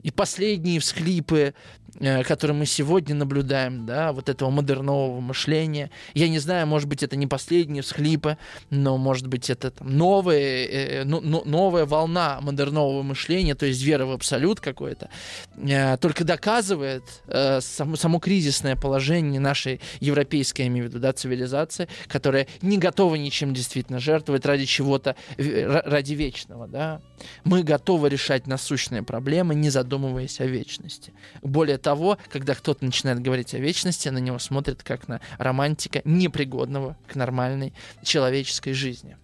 [0.03, 1.53] И последние всхлипы
[1.99, 5.91] который мы сегодня наблюдаем, да, вот этого модернового мышления.
[6.13, 8.37] Я не знаю, может быть, это не последние всхлипы,
[8.69, 14.05] но, может быть, это там, новая, э, ну, новая волна модернового мышления, то есть вера
[14.05, 15.09] в абсолют какой-то,
[15.57, 21.13] э, только доказывает э, само, само кризисное положение нашей европейской, я имею в виду, да,
[21.13, 27.01] цивилизации, которая не готова ничем действительно жертвовать ради чего-то, ради вечного, да.
[27.43, 31.13] Мы готовы решать насущные проблемы, не задумываясь о вечности.
[31.41, 36.97] Более того, когда кто-то начинает говорить о вечности, на него смотрят как на романтика, непригодного
[37.07, 37.73] к нормальной
[38.03, 39.17] человеческой жизни.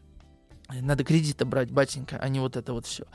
[0.70, 3.06] Надо кредиты брать, батенька, а не вот это вот все.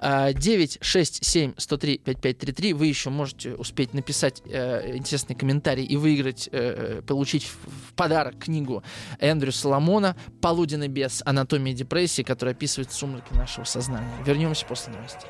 [0.00, 2.72] 9, 6, 7, 103, 5533.
[2.72, 8.38] Вы еще можете успеть написать э, интересный комментарий и выиграть, э, э получить в подарок
[8.38, 8.82] книгу
[9.18, 14.12] Эндрю Соломона «Полуденный без анатомии депрессии», которая описывает сумраки нашего сознания.
[14.24, 15.28] Вернемся после новостей.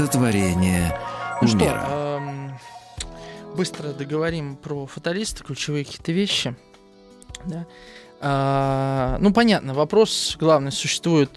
[0.00, 0.98] Сотворение
[1.42, 2.58] ну что, эм,
[3.54, 6.56] быстро договорим про фаталиста, ключевые какие-то вещи.
[7.44, 7.66] Да?
[8.22, 11.30] А, ну, понятно, вопрос главный, существует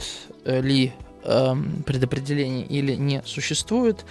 [0.45, 0.93] э, ли
[1.25, 4.05] эм, предопределение или не существует.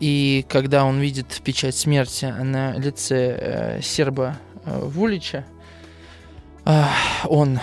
[0.00, 5.44] И когда он видит печать смерти на лице э, серба э, Вулича,
[6.64, 6.82] э,
[7.26, 7.60] он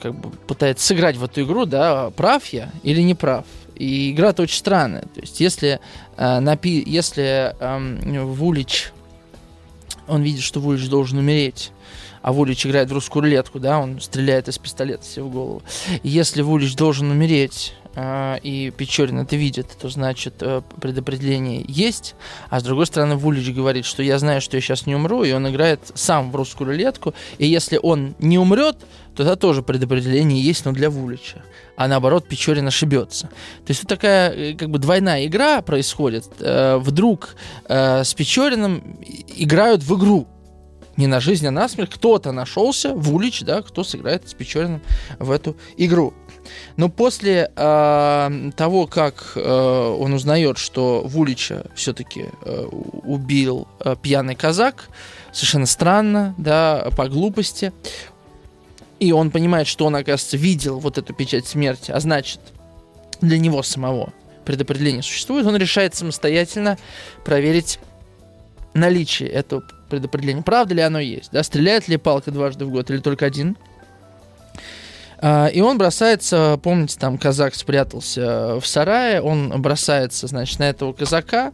[0.00, 3.44] как бы пытается сыграть в эту игру, да, прав я или не прав.
[3.78, 5.02] И игра-то очень странная.
[5.02, 5.80] То есть, если,
[6.16, 8.92] э, напи если э, Вулич,
[10.08, 11.70] он видит, что Вулич должен умереть,
[12.22, 15.62] а Вулич играет в русскую рулетку, да, он стреляет из пистолета себе в голову.
[16.02, 22.16] если Вулич должен умереть, э, и Печорин это видит, то значит э, предопределение есть,
[22.50, 25.30] а с другой стороны Вулич говорит, что я знаю, что я сейчас не умру, и
[25.30, 28.76] он играет сам в русскую рулетку, и если он не умрет,
[29.14, 31.44] то это тоже предопределение есть, но для Вулича
[31.78, 33.28] а наоборот Печорин ошибется.
[33.28, 36.26] То есть тут такая э, как бы двойная игра происходит.
[36.40, 37.36] Э, вдруг
[37.68, 38.98] э, с Печориным
[39.36, 40.26] играют в игру.
[40.96, 41.90] Не на жизнь, а на смерть.
[41.94, 44.82] Кто-то нашелся, Вулич, да, кто сыграет с Печориным
[45.20, 46.14] в эту игру.
[46.76, 52.64] Но после э, того, как э, он узнает, что Вулича все-таки э,
[53.04, 54.88] убил э, пьяный казак,
[55.32, 57.72] совершенно странно, да, по глупости,
[59.00, 62.40] и он понимает, что он, оказывается, видел вот эту печать смерти, а значит,
[63.20, 64.12] для него самого
[64.44, 66.78] предопределение существует, он решает самостоятельно
[67.24, 67.78] проверить
[68.74, 70.42] наличие этого предопределения.
[70.42, 71.30] Правда ли оно есть?
[71.32, 71.42] Да?
[71.42, 73.56] Стреляет ли палка дважды в год или только один?
[75.20, 80.92] А, и он бросается, помните, там казак спрятался в сарае, он бросается, значит, на этого
[80.92, 81.52] казака.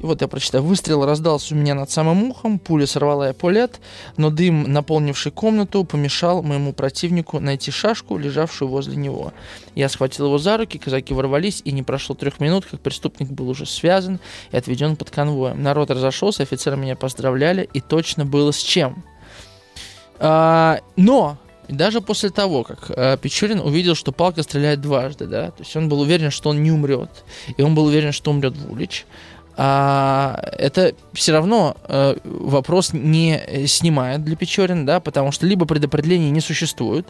[0.00, 0.64] И вот я прочитаю.
[0.64, 3.80] Выстрел раздался у меня над самым ухом, пуля сорвала эполет,
[4.16, 9.32] но дым, наполнивший комнату, помешал моему противнику найти шашку, лежавшую возле него.
[9.74, 13.50] Я схватил его за руки, казаки ворвались, и не прошло трех минут, как преступник был
[13.50, 14.20] уже связан
[14.52, 15.62] и отведен под конвоем.
[15.62, 19.04] Народ разошелся, офицеры меня поздравляли, и точно было с чем.
[20.18, 21.36] А, но
[21.68, 25.88] даже после того, как э, Печорин увидел, что палка стреляет дважды, да, то есть он
[25.88, 27.24] был уверен, что он не умрет,
[27.56, 29.06] и он был уверен, что умрет Вулич,
[29.56, 36.30] а, это все равно э, вопрос не снимает для Печорина, да, потому что либо предопределения
[36.30, 37.06] не существует,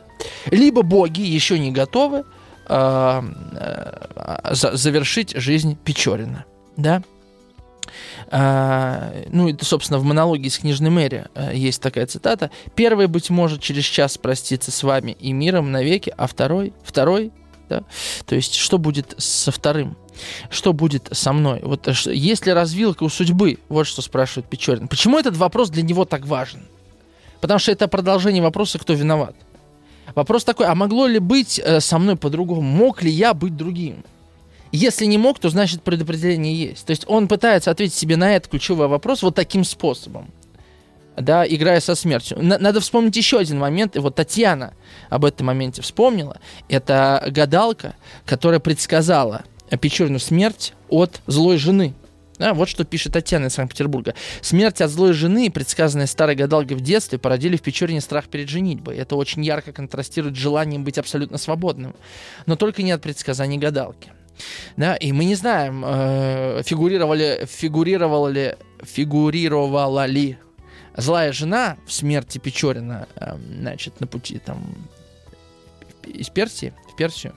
[0.51, 2.25] либо боги еще не готовы
[2.69, 3.23] э,
[3.53, 6.45] э, завершить жизнь Печорина,
[6.77, 7.03] да.
[8.31, 12.51] А, ну, это, собственно, в монологе из книжной Мэри а, есть такая цитата.
[12.75, 17.33] «Первый, быть может, через час проститься с вами и миром навеки, а второй, второй,
[17.69, 17.85] да,
[18.27, 19.97] то есть что будет со вторым?»
[20.51, 21.61] Что будет со мной?
[21.63, 23.59] Вот э, есть ли развилка у судьбы?
[23.69, 24.89] Вот что спрашивает Печорин.
[24.89, 26.63] Почему этот вопрос для него так важен?
[27.41, 29.35] Потому что это продолжение вопроса, кто виноват.
[30.15, 32.63] Вопрос такой, а могло ли быть э, со мной по-другому?
[32.63, 34.05] Мог ли я быть другим?
[34.73, 36.87] Если не мог, то значит предопределение есть.
[36.87, 40.31] То есть он пытается ответить себе на этот ключевой вопрос вот таким способом.
[41.17, 42.39] Да, играя со смертью.
[42.41, 43.97] Надо вспомнить еще один момент.
[43.97, 44.75] И вот Татьяна
[45.11, 46.39] об этом моменте вспомнила.
[46.69, 47.95] Это гадалка,
[48.25, 49.43] которая предсказала
[49.77, 51.95] Печорину смерть от злой жены.
[52.39, 54.15] Да, вот что пишет Татьяна из Санкт-Петербурга.
[54.41, 58.97] Смерть от злой жены, предсказанная старой гадалкой в детстве, породили в Печорине страх перед женитьбой.
[58.97, 61.95] Это очень ярко контрастирует с желанием быть абсолютно свободным.
[62.47, 64.11] Но только не от предсказаний гадалки.
[64.79, 70.39] Да, и мы не знаем, э, фигурировали, фигурировала ли, фигурировала ли
[70.97, 74.65] злая жена в смерти Печорина, э, значит, на пути там
[76.05, 77.35] из Персии в Персию.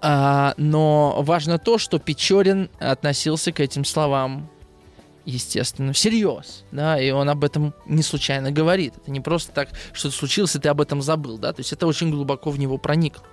[0.00, 4.50] А, но важно то, что Печорин относился к этим словам
[5.26, 8.94] естественно, всерьез, да, и он об этом не случайно говорит.
[8.96, 11.86] Это не просто так, что случилось, и ты об этом забыл, да, то есть это
[11.86, 13.24] очень глубоко в него проникло.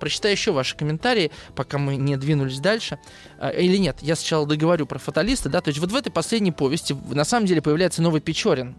[0.00, 2.98] Прочитаю еще ваши комментарии, пока мы не двинулись дальше.
[3.38, 6.52] А, или нет, я сначала договорю про фаталиста, да, то есть вот в этой последней
[6.52, 8.74] повести на самом деле появляется новый Печорин,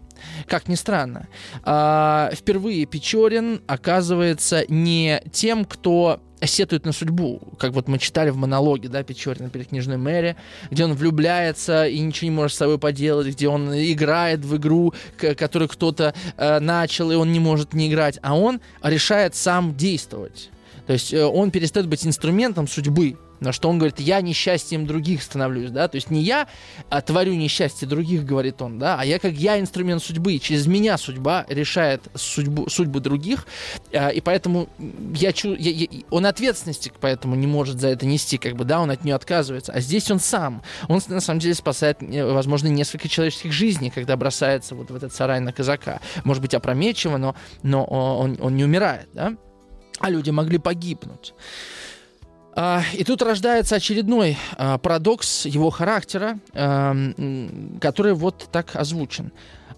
[0.48, 1.28] как ни странно.
[1.62, 8.36] А, впервые Печорин оказывается не тем, кто сетует на судьбу, как вот мы читали в
[8.36, 10.36] монологе, да, Печорина перед книжной Мэри,
[10.70, 14.94] где он влюбляется и ничего не может с собой поделать, где он играет в игру,
[15.16, 20.50] которую кто-то э, начал, и он не может не играть, а он решает сам действовать.
[20.86, 25.22] То есть э, он перестает быть инструментом судьбы, на что он говорит, я несчастьем других
[25.22, 26.48] становлюсь, да, то есть не я
[26.90, 30.96] а, творю несчастье других, говорит он, да, а я как я инструмент судьбы, через меня
[30.98, 33.46] судьба решает судьбу, судьбу других,
[33.92, 34.68] а, и поэтому
[35.14, 38.80] я, чу, я, я, он ответственности поэтому не может за это нести, как бы, да,
[38.80, 42.68] он от нее отказывается, а здесь он сам, он на самом деле спасает, э, возможно,
[42.68, 47.34] несколько человеческих жизней, когда бросается вот в этот сарай на казака, может быть, опрометчиво, но,
[47.62, 49.34] но он, он не умирает, да,
[50.00, 51.34] а люди могли погибнуть.
[52.56, 56.38] А, и тут рождается очередной а, парадокс его характера,
[57.80, 59.32] который вот так озвучен.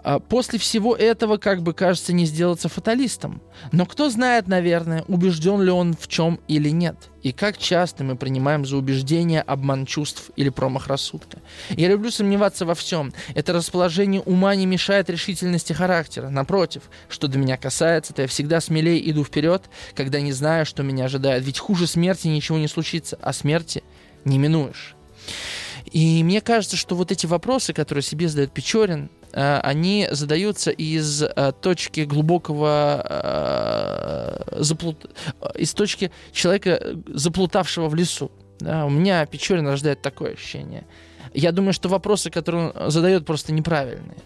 [0.07, 3.43] А, после всего этого, как бы кажется, не сделаться фаталистом.
[3.73, 6.95] Но кто знает, наверное, убежден ли он в чем или нет.
[7.25, 11.39] И как часто мы принимаем за убеждение обман чувств или промах рассудка.
[11.71, 13.13] Я люблю сомневаться во всем.
[13.35, 16.29] Это расположение ума не мешает решительности характера.
[16.29, 19.65] Напротив, что до меня касается, то я всегда смелее иду вперед,
[19.97, 21.45] когда не знаю, что меня ожидает.
[21.45, 23.83] Ведь хуже смерти ничего не случится, а смерти
[24.25, 24.95] не минуешь.
[25.93, 31.23] И мне кажется, что вот эти вопросы, которые себе задает Печорин, э, они задаются из
[31.23, 35.07] э, точки глубокого э, заплут...
[35.55, 38.31] из точки человека, заплутавшего в лесу.
[38.61, 40.87] У меня Печорин рождает такое ощущение.
[41.35, 44.17] Я думаю, что вопросы, которые он задает, просто неправильные.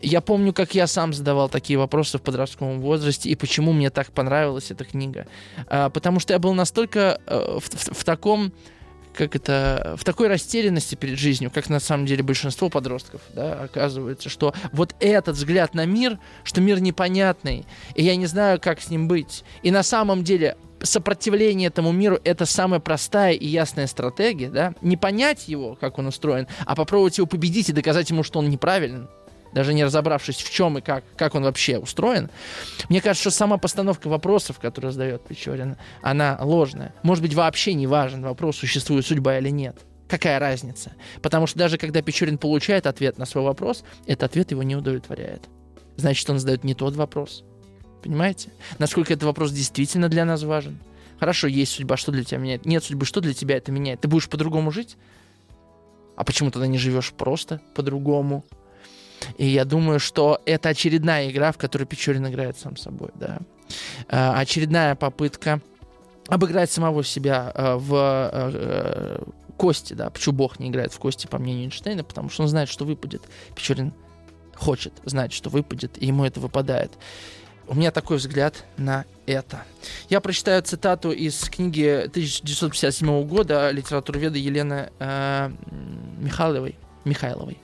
[0.00, 4.10] Я помню, как я сам задавал такие вопросы в подростковом возрасте, и почему мне так
[4.10, 5.26] понравилась эта книга.
[5.68, 8.52] Потому что я был настолько в, в, в таком
[9.14, 14.28] как это, в такой растерянности перед жизнью, как на самом деле большинство подростков, да, оказывается,
[14.28, 18.90] что вот этот взгляд на мир, что мир непонятный, и я не знаю, как с
[18.90, 19.44] ним быть.
[19.62, 24.96] И на самом деле сопротивление этому миру— это самая простая и ясная стратегия, да, не
[24.96, 29.08] понять его, как он устроен, а попробовать его победить и доказать ему, что он неправилен
[29.52, 32.30] даже не разобравшись в чем и как, как он вообще устроен,
[32.88, 36.94] мне кажется, что сама постановка вопросов, которую задает Печорин, она ложная.
[37.02, 39.76] Может быть, вообще не важен вопрос, существует судьба или нет.
[40.08, 40.92] Какая разница?
[41.22, 45.48] Потому что даже когда Печорин получает ответ на свой вопрос, этот ответ его не удовлетворяет.
[45.96, 47.44] Значит, он задает не тот вопрос.
[48.02, 48.50] Понимаете?
[48.78, 50.80] Насколько этот вопрос действительно для нас важен.
[51.18, 52.66] Хорошо, есть судьба, что для тебя меняет?
[52.66, 54.00] Нет судьбы, что для тебя это меняет?
[54.00, 54.96] Ты будешь по-другому жить?
[56.16, 58.44] А почему тогда не живешь просто по-другому?
[59.38, 63.38] И я думаю, что это очередная игра, в которой Печорин играет сам собой, да.
[64.08, 65.60] А, очередная попытка
[66.28, 69.24] обыграть самого себя а, в а,
[69.56, 70.10] кости, да.
[70.10, 72.04] Почему Бог не играет в кости, по мнению Эйнштейна?
[72.04, 73.22] Потому что он знает, что выпадет.
[73.54, 73.92] Печорин
[74.54, 76.92] хочет знать, что выпадет, и ему это выпадает.
[77.68, 79.64] У меня такой взгляд на это.
[80.08, 85.50] Я прочитаю цитату из книги 1957 года литературоведа Елены э,
[86.18, 86.76] Михайловой.
[87.04, 87.58] Михайловой.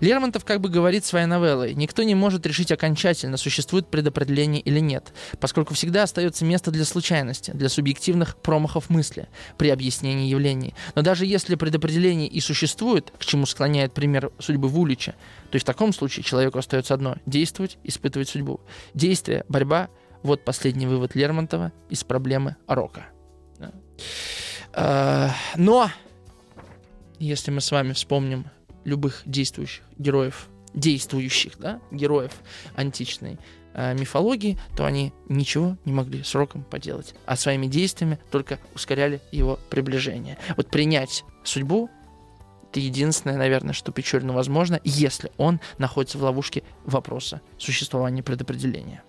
[0.00, 5.12] Лермонтов как бы говорит своей новеллой, никто не может решить окончательно, существует предопределение или нет,
[5.38, 9.28] поскольку всегда остается место для случайности, для субъективных промахов мысли
[9.58, 10.74] при объяснении явлений.
[10.94, 15.14] Но даже если предопределение и существует, к чему склоняет пример судьбы Вулича,
[15.50, 18.60] то и в таком случае человеку остается одно– действовать, испытывать судьбу.
[18.94, 19.88] Действие, борьба–
[20.22, 23.06] вот последний вывод Лермонтова из проблемы Рока.
[24.72, 25.90] А, но,
[27.18, 28.46] если мы с вами вспомним
[28.84, 32.32] любых действующих героев, действующих, да, героев
[32.74, 33.38] античной
[33.74, 39.20] э, мифологии, то они ничего не могли с Роком поделать, а своими действиями только ускоряли
[39.32, 40.38] его приближение.
[40.56, 41.90] Вот принять судьбу
[42.70, 49.02] это единственное, наверное, что Печорину возможно, если он находится в ловушке вопроса существования предопределения.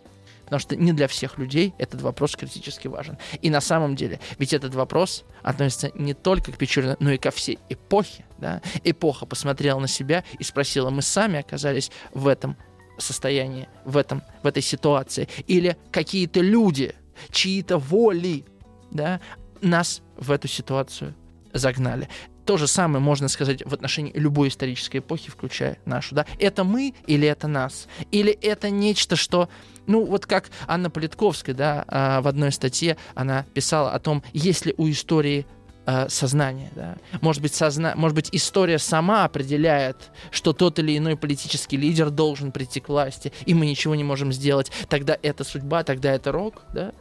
[0.52, 3.18] Потому что не для всех людей этот вопрос критически важен.
[3.42, 7.32] И на самом деле, ведь этот вопрос относится не только к Печорину, но и ко
[7.32, 8.26] всей эпохе.
[8.38, 8.62] Да?
[8.84, 12.58] Эпоха посмотрела на себя и спросила, мы сами оказались в этом
[12.98, 15.30] состоянии, в, этом, в этой ситуации.
[15.48, 16.96] Или какие-то люди,
[17.30, 18.44] чьи-то воли
[18.92, 19.22] да,
[19.62, 21.16] нас в эту ситуацию
[21.54, 22.10] загнали.
[22.46, 26.16] То же самое можно сказать в отношении любой исторической эпохи, включая нашу.
[26.16, 26.26] Да?
[26.40, 27.88] Это мы или это нас?
[28.12, 29.50] Или это нечто, что...
[29.88, 34.66] Ну, вот как Анна Политковская, да, а, в одной статье она писала о том, есть
[34.66, 35.46] ли у истории
[35.84, 36.72] а, сознание.
[36.76, 36.98] Да?
[37.22, 37.94] Может, быть, созна...
[37.96, 43.34] Может быть, история сама определяет, что тот или иной политический лидер должен прийти к власти,
[43.48, 44.72] и мы ничего не можем сделать.
[44.90, 46.62] Тогда это судьба, тогда это рок.
[46.74, 46.94] Да?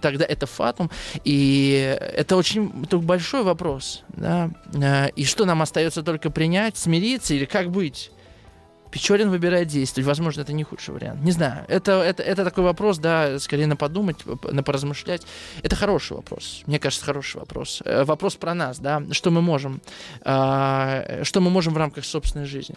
[0.00, 0.90] Тогда это фатум.
[1.24, 4.02] И это очень это большой вопрос.
[4.08, 4.50] Да?
[4.74, 8.10] Э, и что нам остается только принять, смириться или как быть?
[8.90, 10.06] Печорин выбирает действовать.
[10.06, 11.22] Возможно, это не худший вариант.
[11.22, 11.64] Не знаю.
[11.68, 14.16] Это, это, это такой вопрос, да, скорее на подумать,
[14.50, 15.22] на поразмышлять.
[15.62, 16.62] Это хороший вопрос.
[16.66, 17.82] Мне кажется, хороший вопрос.
[17.84, 19.02] Э, вопрос про нас, да.
[19.12, 19.80] Что мы можем,
[20.24, 22.76] э, что мы можем в рамках собственной жизни.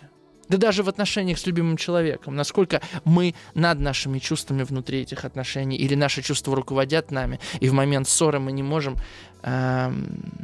[0.49, 2.35] Да даже в отношениях с любимым человеком.
[2.35, 7.73] Насколько мы над нашими чувствами внутри этих отношений, или наши чувства руководят нами, и в
[7.73, 8.97] момент ссоры мы не можем
[9.41, 9.91] э,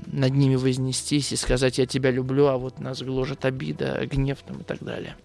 [0.07, 4.61] над ними вознестись и сказать «я тебя люблю», а вот нас гложет обида, гнев там,
[4.61, 5.15] и так далее.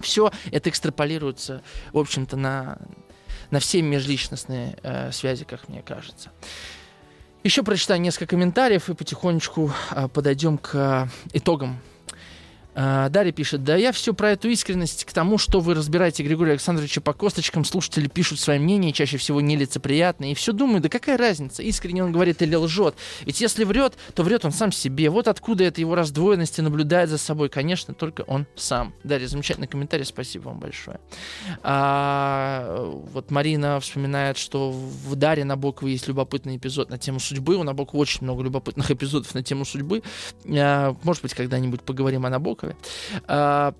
[0.00, 2.78] Все это экстраполируется, в общем-то, на,
[3.50, 6.30] на все межличностные э, связи, как мне кажется.
[7.42, 11.78] Еще прочитаю несколько комментариев и потихонечку э, подойдем к э, итогам
[12.74, 17.00] Дарья пишет, да я все про эту искренность к тому, что вы разбираете Григория Александровича
[17.00, 21.62] по косточкам, слушатели пишут свое мнение, чаще всего нелицеприятные, и все думаю, да какая разница,
[21.62, 22.94] искренне он говорит или лжет.
[23.24, 25.10] Ведь если врет, то врет он сам себе.
[25.10, 28.94] Вот откуда это его раздвоенности наблюдает за собой, конечно, только он сам.
[29.04, 30.98] Дарья, замечательный комментарий, спасибо вам большое.
[31.62, 37.56] А, вот Марина вспоминает, что в Даре Набоковой есть любопытный эпизод на тему судьбы.
[37.56, 40.02] У Набокова очень много любопытных эпизодов на тему судьбы.
[40.48, 42.63] А, может быть, когда-нибудь поговорим о Набокове.
[42.64, 42.76] Харькове.
[43.26, 43.74] А,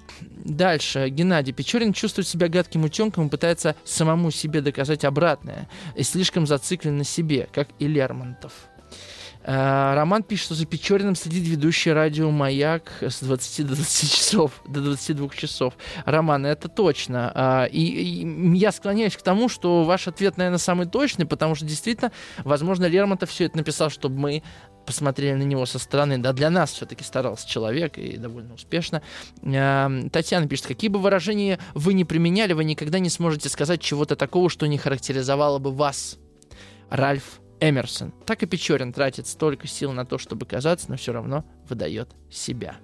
[0.45, 1.09] дальше.
[1.09, 5.68] Геннадий Печорин чувствует себя гадким утенком и пытается самому себе доказать обратное.
[5.97, 8.53] И слишком зациклен на себе, как и Лермонтов.
[9.45, 14.63] Uh, Роман пишет, что за Печориным следит ведущий радио «Маяк» с 20 до 20 часов,
[14.67, 15.75] до 22 часов.
[16.07, 17.31] Роман, это точно.
[17.35, 21.67] Uh, и, и я склоняюсь к тому, что ваш ответ, наверное, самый точный, потому что
[21.67, 24.43] действительно, возможно, Лермонтов все это написал, чтобы мы
[24.87, 26.17] посмотрели на него со стороны.
[26.17, 29.03] Да, для нас все-таки старался человек и довольно успешно.
[29.43, 34.17] Uh, Татьяна пишет, какие бы выражения вы ни применяли, вы никогда не сможете сказать чего-то
[34.17, 36.17] такого, что не характеризовало бы вас.
[36.89, 38.12] Ральф Эмерсон.
[38.27, 42.77] Так и Печорин тратит столько сил на то, чтобы казаться, но все равно выдает себя.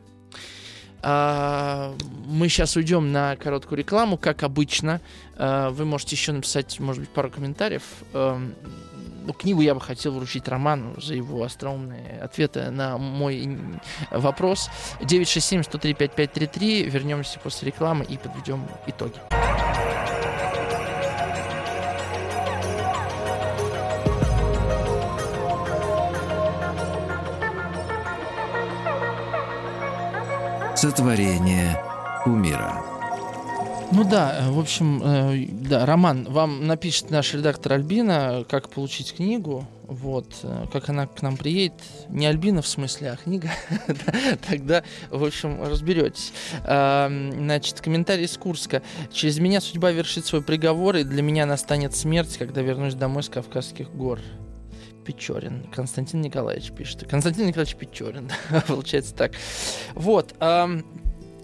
[1.03, 1.95] А,
[2.27, 5.01] мы сейчас уйдем на короткую рекламу, как обычно.
[5.37, 7.83] А, вы можете еще написать, может быть, пару комментариев.
[8.13, 8.39] А,
[9.25, 13.59] ну, книгу я бы хотел вручить Роману за его остроумные ответы на мой
[14.11, 14.71] вопрос.
[15.01, 16.83] 967-103-5533.
[16.89, 19.21] Вернемся после рекламы и подведем итоги.
[30.81, 31.79] Сотворение
[32.25, 32.83] умира.
[33.93, 39.13] Ну да, э, в общем, э, да, Роман, вам напишет наш редактор Альбина, как получить
[39.13, 41.75] книгу, вот, э, как она к нам приедет,
[42.09, 43.51] не Альбина в смысле, а книга,
[44.49, 46.33] тогда, в общем, разберетесь.
[46.65, 48.81] Значит, комментарий из Курска.
[49.13, 53.29] Через меня судьба вершит свой приговор, и для меня настанет смерть, когда вернусь домой с
[53.29, 54.19] Кавказских гор.
[55.05, 55.65] Печорин.
[55.75, 57.09] Константин Николаевич пишет.
[57.09, 58.31] Константин Николаевич Печорин.
[58.67, 59.33] Получается так.
[59.95, 60.35] Вот.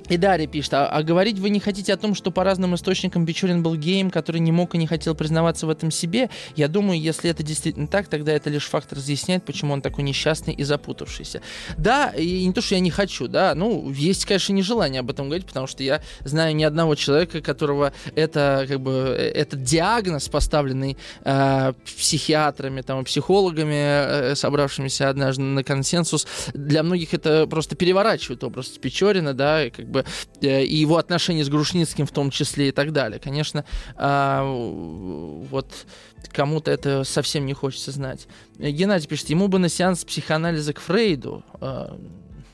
[0.08, 3.26] И Дарья пишет, а, а говорить вы не хотите о том, что по разным источникам
[3.26, 6.30] Печорин был геем, который не мог и не хотел признаваться в этом себе?
[6.54, 10.54] Я думаю, если это действительно так, тогда это лишь факт разъясняет, почему он такой несчастный
[10.54, 11.40] и запутавшийся.
[11.76, 15.26] Да, и не то, что я не хочу, да, ну, есть, конечно, нежелание об этом
[15.26, 20.96] говорить, потому что я знаю ни одного человека, которого это, как бы, этот диагноз, поставленный
[21.24, 28.68] э, психиатрами, там, психологами, э, собравшимися однажды на консенсус, для многих это просто переворачивает образ
[28.68, 30.04] Печорина, да, как бы бы
[30.40, 33.18] э, и его отношения с Грушницким в том числе и так далее.
[33.18, 33.64] Конечно,
[33.96, 35.86] а, вот
[36.32, 38.26] кому-то это совсем не хочется знать.
[38.58, 41.44] Геннадий пишет, ему бы на сеанс психоанализа к Фрейду.
[41.60, 41.98] А,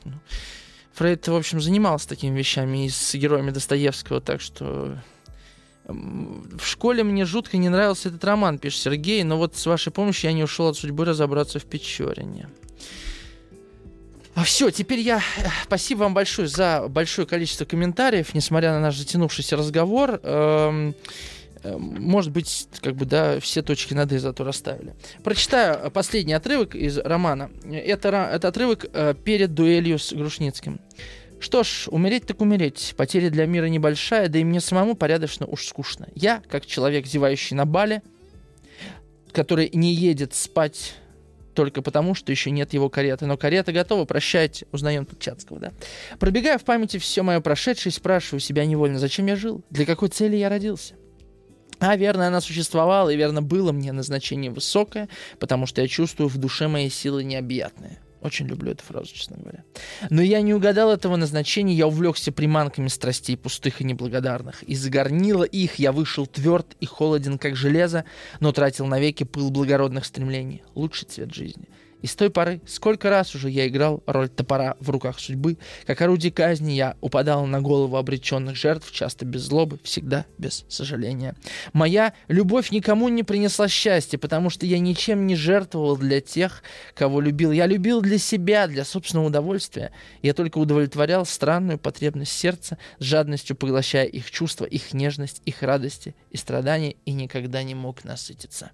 [0.05, 0.13] ну,
[0.93, 4.97] Фрейд, в общем, занимался такими вещами и с героями Достоевского, так что
[5.85, 10.29] в школе мне жутко не нравился этот роман, пишет Сергей, но вот с вашей помощью
[10.29, 12.47] я не ушел от судьбы разобраться в Печорине.
[14.35, 15.17] А Все, теперь я...
[15.17, 20.19] Э, спасибо вам большое за большое количество комментариев, несмотря на наш затянувшийся разговор.
[20.23, 20.95] Эм,
[21.61, 24.95] э, может быть, как бы, да, все точки над «и» зато расставили.
[25.23, 27.51] Прочитаю последний отрывок из романа.
[27.71, 30.79] Это, это отрывок э, перед дуэлью с Грушницким.
[31.39, 32.95] Что ж, умереть так умереть.
[32.97, 36.07] Потеря для мира небольшая, да и мне самому порядочно уж скучно.
[36.15, 38.01] Я, как человек, зевающий на бале,
[39.31, 40.95] который не едет спать
[41.53, 43.25] только потому, что еще нет его кареты.
[43.25, 45.71] Но карета готова, прощайте, узнаем тут Чацкого, да.
[46.19, 50.35] Пробегая в памяти все мое прошедшее, спрашиваю себя невольно, зачем я жил, для какой цели
[50.35, 50.95] я родился.
[51.79, 55.09] А, верно, она существовала, и верно, было мне назначение высокое,
[55.39, 57.99] потому что я чувствую в душе моей силы необъятные.
[58.23, 59.65] Очень люблю эту фразу, честно говоря.
[60.09, 64.63] Но я не угадал этого назначения, я увлекся приманками страстей пустых и неблагодарных.
[64.63, 68.05] Из горнила их я вышел тверд и холоден, как железо,
[68.39, 70.63] но тратил навеки пыл благородных стремлений.
[70.73, 71.67] Лучший цвет жизни—
[72.03, 75.57] и с той поры, сколько раз уже я играл роль топора в руках судьбы,
[75.87, 81.33] как орудие казни я упадал на голову обреченных жертв, часто без злобы, всегда без сожаления.
[81.71, 86.61] Моя любовь никому не принесла счастья, потому что я ничем не жертвовал для тех,
[86.93, 87.53] кого любил.
[87.53, 89.91] Я любил для себя, для собственного удовольствия.
[90.21, 96.15] Я только удовлетворял странную потребность сердца, с жадностью поглощая их чувства, их нежность, их радости
[96.31, 98.71] и страдания, и никогда не мог насытиться.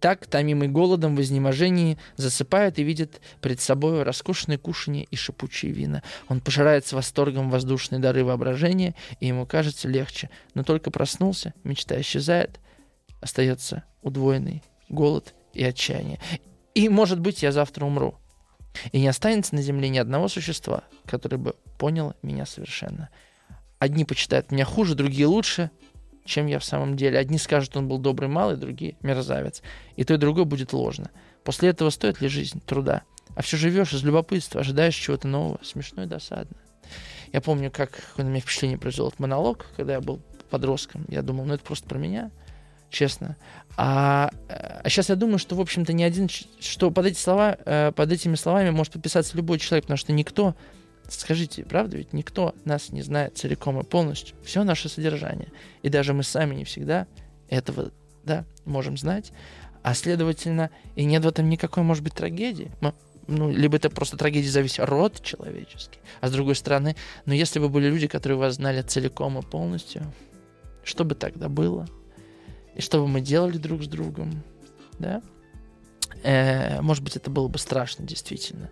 [0.00, 6.02] Так, томимый голодом в изнеможении, засыпает и видит пред собой роскошные кушанье и шипучие вина.
[6.28, 10.30] Он пожирает с восторгом воздушные дары воображения, и ему кажется легче.
[10.54, 12.60] Но только проснулся, мечта исчезает,
[13.20, 16.18] остается удвоенный голод и отчаяние.
[16.74, 18.14] И, может быть, я завтра умру.
[18.92, 23.10] И не останется на земле ни одного существа, которое бы поняло меня совершенно.
[23.78, 25.70] Одни почитают меня хуже, другие лучше,
[26.24, 27.18] чем я в самом деле.
[27.18, 29.62] Одни скажут, он был добрый малый, другие мерзавец.
[29.96, 31.10] И то и другое будет ложно.
[31.44, 33.02] После этого стоит ли жизнь труда?
[33.34, 35.58] А все живешь из любопытства, ожидаешь чего-то нового.
[35.62, 36.56] Смешно и досадно.
[37.32, 40.20] Я помню, как на меня впечатление произвел этот монолог, когда я был
[40.50, 41.04] подростком.
[41.08, 42.30] Я думал, ну это просто про меня,
[42.90, 43.36] честно.
[43.76, 47.92] А, а сейчас я думаю, что, в общем-то, ни один, что под эти слова, э,
[47.94, 50.56] под этими словами может подписаться любой человек, потому что никто
[51.08, 54.36] Скажите, правда, ведь никто нас не знает целиком и полностью.
[54.44, 55.48] Все наше содержание.
[55.82, 57.06] И даже мы сами не всегда
[57.48, 57.90] этого
[58.24, 59.32] да, можем знать.
[59.82, 62.70] А следовательно, и нет в этом никакой, может быть, трагедии.
[62.80, 62.94] Мы,
[63.26, 65.98] ну, либо это просто трагедия за весь род человеческий.
[66.20, 70.02] А с другой стороны, ну, если бы были люди, которые вас знали целиком и полностью,
[70.84, 71.88] что бы тогда было?
[72.76, 74.42] И что бы мы делали друг с другом?
[74.98, 75.22] Да?
[76.22, 78.70] Э, может быть, это было бы страшно, действительно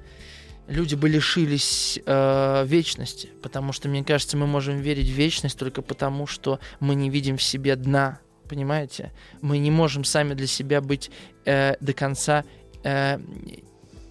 [0.68, 5.82] люди бы лишились э, вечности, потому что, мне кажется, мы можем верить в вечность только
[5.82, 9.12] потому, что мы не видим в себе дна, понимаете?
[9.40, 11.10] Мы не можем сами для себя быть
[11.44, 12.44] э, до конца
[12.84, 13.18] э,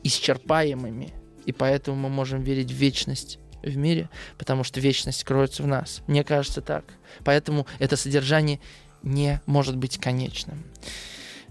[0.04, 1.14] исчерпаемыми,
[1.46, 6.02] и поэтому мы можем верить в вечность в мире, потому что вечность кроется в нас.
[6.08, 6.86] Мне кажется так.
[7.24, 8.60] Поэтому это содержание
[9.04, 10.64] не может быть конечным.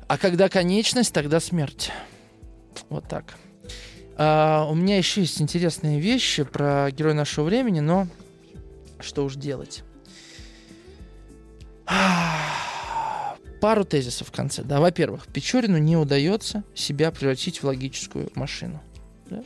[0.08, 1.90] А когда конечность, тогда смерть.
[2.88, 3.36] Вот так.
[4.18, 8.08] А, у меня еще есть интересные вещи про героя нашего времени, но
[8.98, 9.84] что уж делать.
[13.60, 14.62] Пару тезисов в конце.
[14.62, 18.82] Да, во-первых, Печорину не удается себя превратить в логическую машину.
[19.28, 19.42] Да?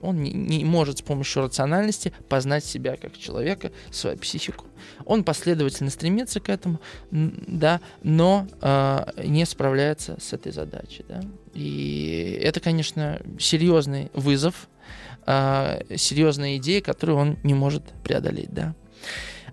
[0.00, 4.66] Он не, не может с помощью рациональности познать себя как человека, свою психику.
[5.04, 6.80] Он последовательно стремится к этому,
[7.10, 11.04] да, но э, не справляется с этой задачей.
[11.08, 11.20] Да.
[11.54, 14.68] И это, конечно, серьезный вызов,
[15.26, 18.52] э, серьезная идея, которую он не может преодолеть.
[18.52, 18.74] Да.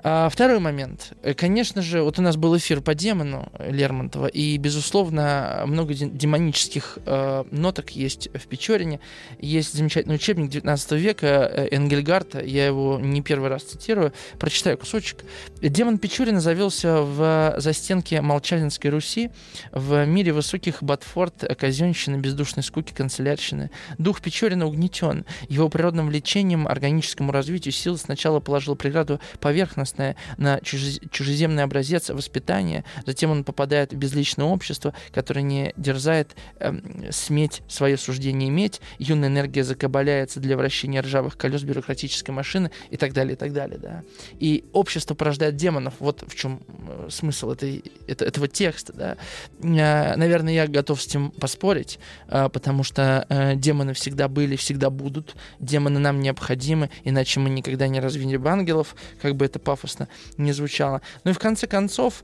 [0.07, 1.14] А, второй момент.
[1.23, 6.99] Э, конечно же, вот у нас был эфир по демону Лермонтова, и, безусловно, много демонических
[7.07, 8.99] э, ноток есть в Печорине.
[9.40, 15.26] Есть замечательный учебник 19 века э, Энгельгарта, я его не первый раз цитирую, прочитаю кусочек.
[15.60, 19.32] Демон Печорина завелся в застенке Молчалинской Руси,
[19.72, 23.72] в мире высоких ботфорд, казенщины, бездушной скуки, канцелярщины.
[23.98, 25.26] Дух Печорина угнетен.
[25.49, 32.84] Его природным влечением, органическому развитию сил сначала положил преграду поверхностно прекрасное на чужеземный образец воспитания,
[33.06, 36.74] затем он попадает в безличное общество, которое не дерзает э,
[37.12, 43.14] сметь свое суждение иметь, юная энергия закабаляется для вращения ржавых колес бюрократической машины и так
[43.14, 44.04] далее, и так далее, да.
[44.40, 49.18] И общество порождает демонов, вот в чем э, смысл этой, это, этого текста, да.
[49.62, 54.90] Э, наверное, я готов с этим поспорить, э, потому что э, демоны всегда были, всегда
[54.90, 59.85] будут, демоны нам необходимы, иначе мы никогда не развили бы ангелов, как бы это пафосно
[59.86, 60.07] пафосно
[60.38, 61.02] не звучало.
[61.24, 62.24] Ну и в конце концов,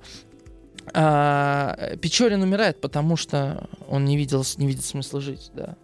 [0.93, 5.75] а, Печорин умирает, потому что он не, видел, не видит смысла жить, да.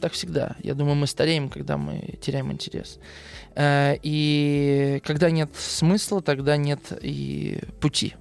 [0.00, 0.56] Так всегда.
[0.62, 2.98] Я думаю, мы стареем, когда мы теряем интерес.
[3.54, 8.14] А, и когда нет смысла, тогда нет и пути.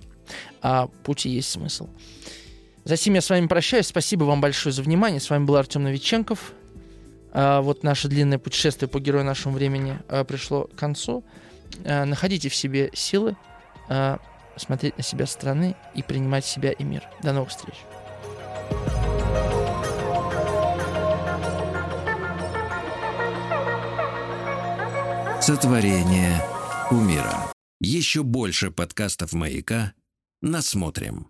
[0.61, 1.89] А пути есть смысл.
[2.85, 3.87] Затем я с вами прощаюсь.
[3.87, 5.19] Спасибо вам большое за внимание.
[5.19, 6.53] С вами был Артем Новиченков.
[7.31, 11.23] А, вот наше длинное путешествие по герою нашего времени пришло к концу.
[11.83, 13.35] Э, находите в себе силы
[13.89, 14.17] э,
[14.55, 17.03] смотреть на себя со стороны и принимать себя и мир.
[17.21, 17.75] До новых встреч.
[25.41, 26.41] Сотворение
[26.91, 27.51] умира.
[27.79, 29.93] Еще больше подкастов «Маяка»
[30.41, 31.27] насмотрим.